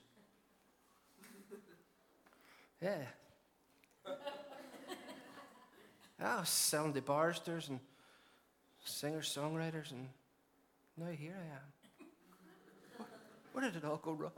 [2.82, 4.12] yeah.
[6.24, 7.80] I was selling the barsters and
[8.84, 10.08] singers, songwriters, and
[10.96, 11.60] now here I am.
[12.96, 13.08] Where,
[13.52, 14.32] where did it all go wrong?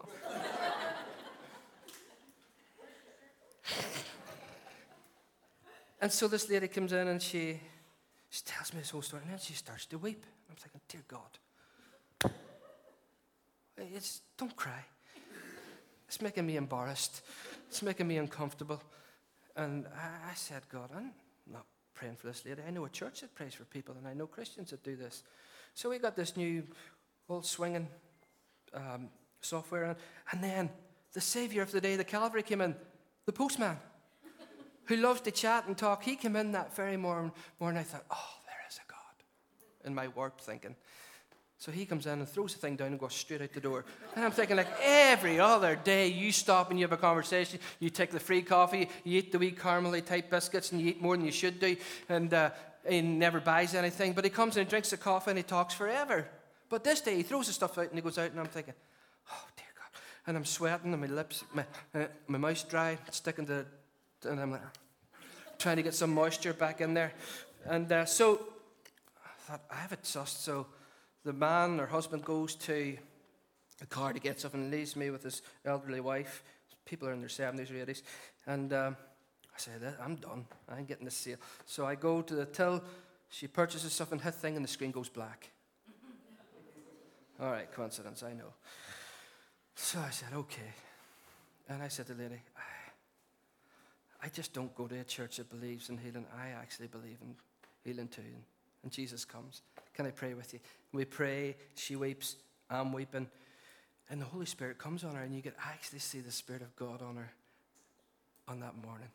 [6.01, 7.61] and so this lady comes in and she,
[8.31, 10.25] she tells me this whole story, and then she starts to weep.
[10.49, 12.33] I'm thinking, dear God,
[13.77, 14.85] it's, don't cry.
[16.07, 17.23] It's making me embarrassed.
[17.69, 18.83] It's making me uncomfortable.
[19.57, 21.13] And I, I said, God, I'm
[21.51, 22.63] not praying for this lady.
[22.67, 25.23] I know a church that prays for people, and I know Christians that do this.
[25.75, 26.65] So we got this new
[27.29, 27.89] old swinging
[28.73, 29.97] um, software, and,
[30.33, 30.71] and then
[31.13, 32.75] the Savior of the day, the Calvary, came in,
[33.27, 33.77] the postman,
[34.89, 36.03] who loves to chat and talk.
[36.03, 37.31] He came in that very morning.
[37.61, 38.99] morning I thought, oh, there is a God.
[39.87, 40.75] In my warped thinking.
[41.59, 43.85] So he comes in and throws the thing down and goes straight out the door.
[44.15, 47.91] And I'm thinking, like, every other day you stop and you have a conversation, you
[47.91, 51.17] take the free coffee, you eat the wee caramely type biscuits, and you eat more
[51.17, 51.77] than you should do,
[52.09, 52.51] and uh,
[52.89, 54.13] he never buys anything.
[54.13, 56.29] But he comes and he drinks the coffee and he talks forever.
[56.69, 58.75] But this day, he throws the stuff out and he goes out, and I'm thinking,
[59.33, 60.01] oh, dear God.
[60.29, 63.67] And I'm sweating, and my lips, my, uh, my mouth's dry, sticking to,
[64.25, 64.63] and I'm like,
[65.59, 67.13] trying to get some moisture back in there.
[67.67, 68.41] And uh, so
[69.25, 70.43] I thought, I have it sussed.
[70.43, 70.67] So
[71.25, 72.97] the man, her husband, goes to
[73.79, 76.43] the car to get stuff and leaves me with his elderly wife.
[76.85, 78.03] People are in their 70s or 80s.
[78.47, 78.97] And um,
[79.55, 80.47] I said, I'm done.
[80.69, 81.37] I ain't getting this sale.
[81.67, 82.83] So I go to the till.
[83.31, 85.51] She purchases something, hit thing, and the screen goes black.
[87.41, 88.53] All right, coincidence, I know.
[89.75, 90.73] So I said, okay.
[91.69, 92.41] And I said to the lady,
[94.23, 96.27] I, just don't go to a church that believes in healing.
[96.37, 97.35] I actually believe in
[97.85, 98.23] healing too.
[98.23, 98.43] And,
[98.83, 99.63] and Jesus comes.
[99.95, 100.61] Can I pray with you?
[100.93, 102.37] We pray, she weeps,
[102.71, 103.29] I'm weeping.
[104.11, 106.75] And the Holy Spirit comes on her, and you can actually see the Spirit of
[106.77, 107.31] God on her
[108.47, 109.09] on that morning.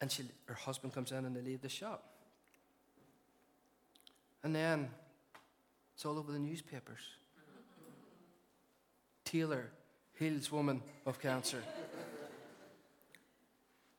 [0.00, 2.04] And she, her husband comes in, and they leave the shop.
[4.44, 4.88] And then
[5.94, 7.00] it's all over the newspapers.
[9.24, 9.70] Tailor
[10.18, 11.62] heals woman of cancer.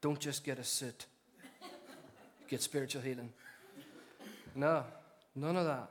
[0.01, 1.05] Don't just get a suit,
[2.47, 3.31] get spiritual healing.
[4.55, 4.83] No,
[5.35, 5.89] none of that.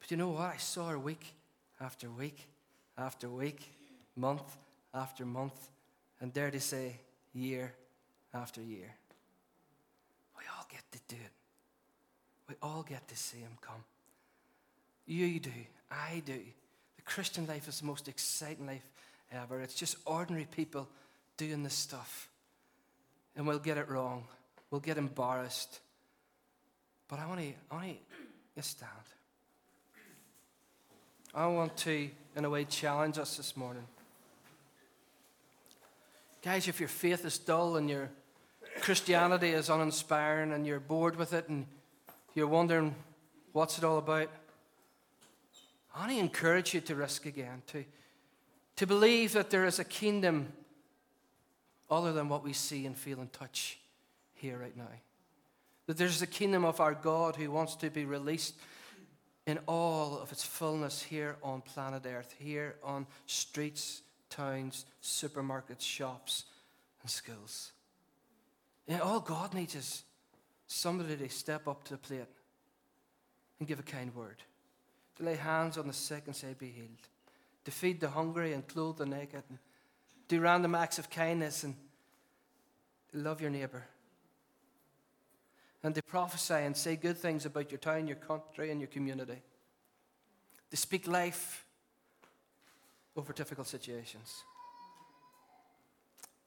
[0.00, 0.54] But you know what?
[0.54, 1.34] I saw her week
[1.80, 2.48] after week
[2.98, 3.72] after week,
[4.16, 4.56] month
[4.92, 5.68] after month,
[6.20, 6.96] and dare to say,
[7.32, 7.72] year
[8.34, 8.94] after year.
[10.36, 11.32] We all get to do it.
[12.48, 13.84] We all get to see Him come.
[15.06, 15.50] You do.
[15.90, 16.40] I do.
[16.96, 18.90] The Christian life is the most exciting life
[19.32, 19.60] ever.
[19.60, 20.88] It's just ordinary people
[21.36, 22.28] doing this stuff.
[23.38, 24.24] And we'll get it wrong.
[24.70, 25.80] We'll get embarrassed.
[27.08, 27.96] But I want to, I want
[28.56, 28.92] to stand.
[31.32, 33.84] I want to, in a way, challenge us this morning.
[36.42, 38.10] Guys, if your faith is dull and your
[38.80, 41.66] Christianity is uninspiring and you're bored with it and
[42.34, 42.94] you're wondering
[43.52, 44.28] what's it all about,
[45.94, 47.84] I want to encourage you to risk again, to,
[48.76, 50.52] to believe that there is a kingdom
[51.90, 53.78] other than what we see and feel and touch
[54.34, 54.88] here right now.
[55.86, 58.54] That there's a kingdom of our God who wants to be released
[59.46, 66.44] in all of its fullness here on planet Earth, here on streets, towns, supermarkets, shops,
[67.00, 67.72] and schools.
[68.86, 70.02] And all God needs is
[70.66, 72.26] somebody to step up to the plate
[73.58, 74.42] and give a kind word,
[75.16, 77.08] to lay hands on the sick and say, Be healed,
[77.64, 79.58] to feed the hungry and clothe the naked, and
[80.28, 81.74] do random acts of kindness and
[83.12, 83.84] love your neighbor
[85.82, 89.40] and to prophesy and say good things about your town, your country, and your community.
[90.70, 91.64] To speak life
[93.16, 94.44] over difficult situations.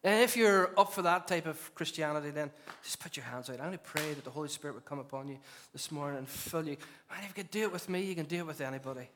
[0.03, 2.51] And if you're up for that type of Christianity, then
[2.83, 3.61] just put your hands out.
[3.61, 5.37] I only pray that the Holy Spirit would come upon you
[5.73, 6.77] this morning and fill you.
[7.09, 9.09] Man, if you can do it with me, you can do it with anybody.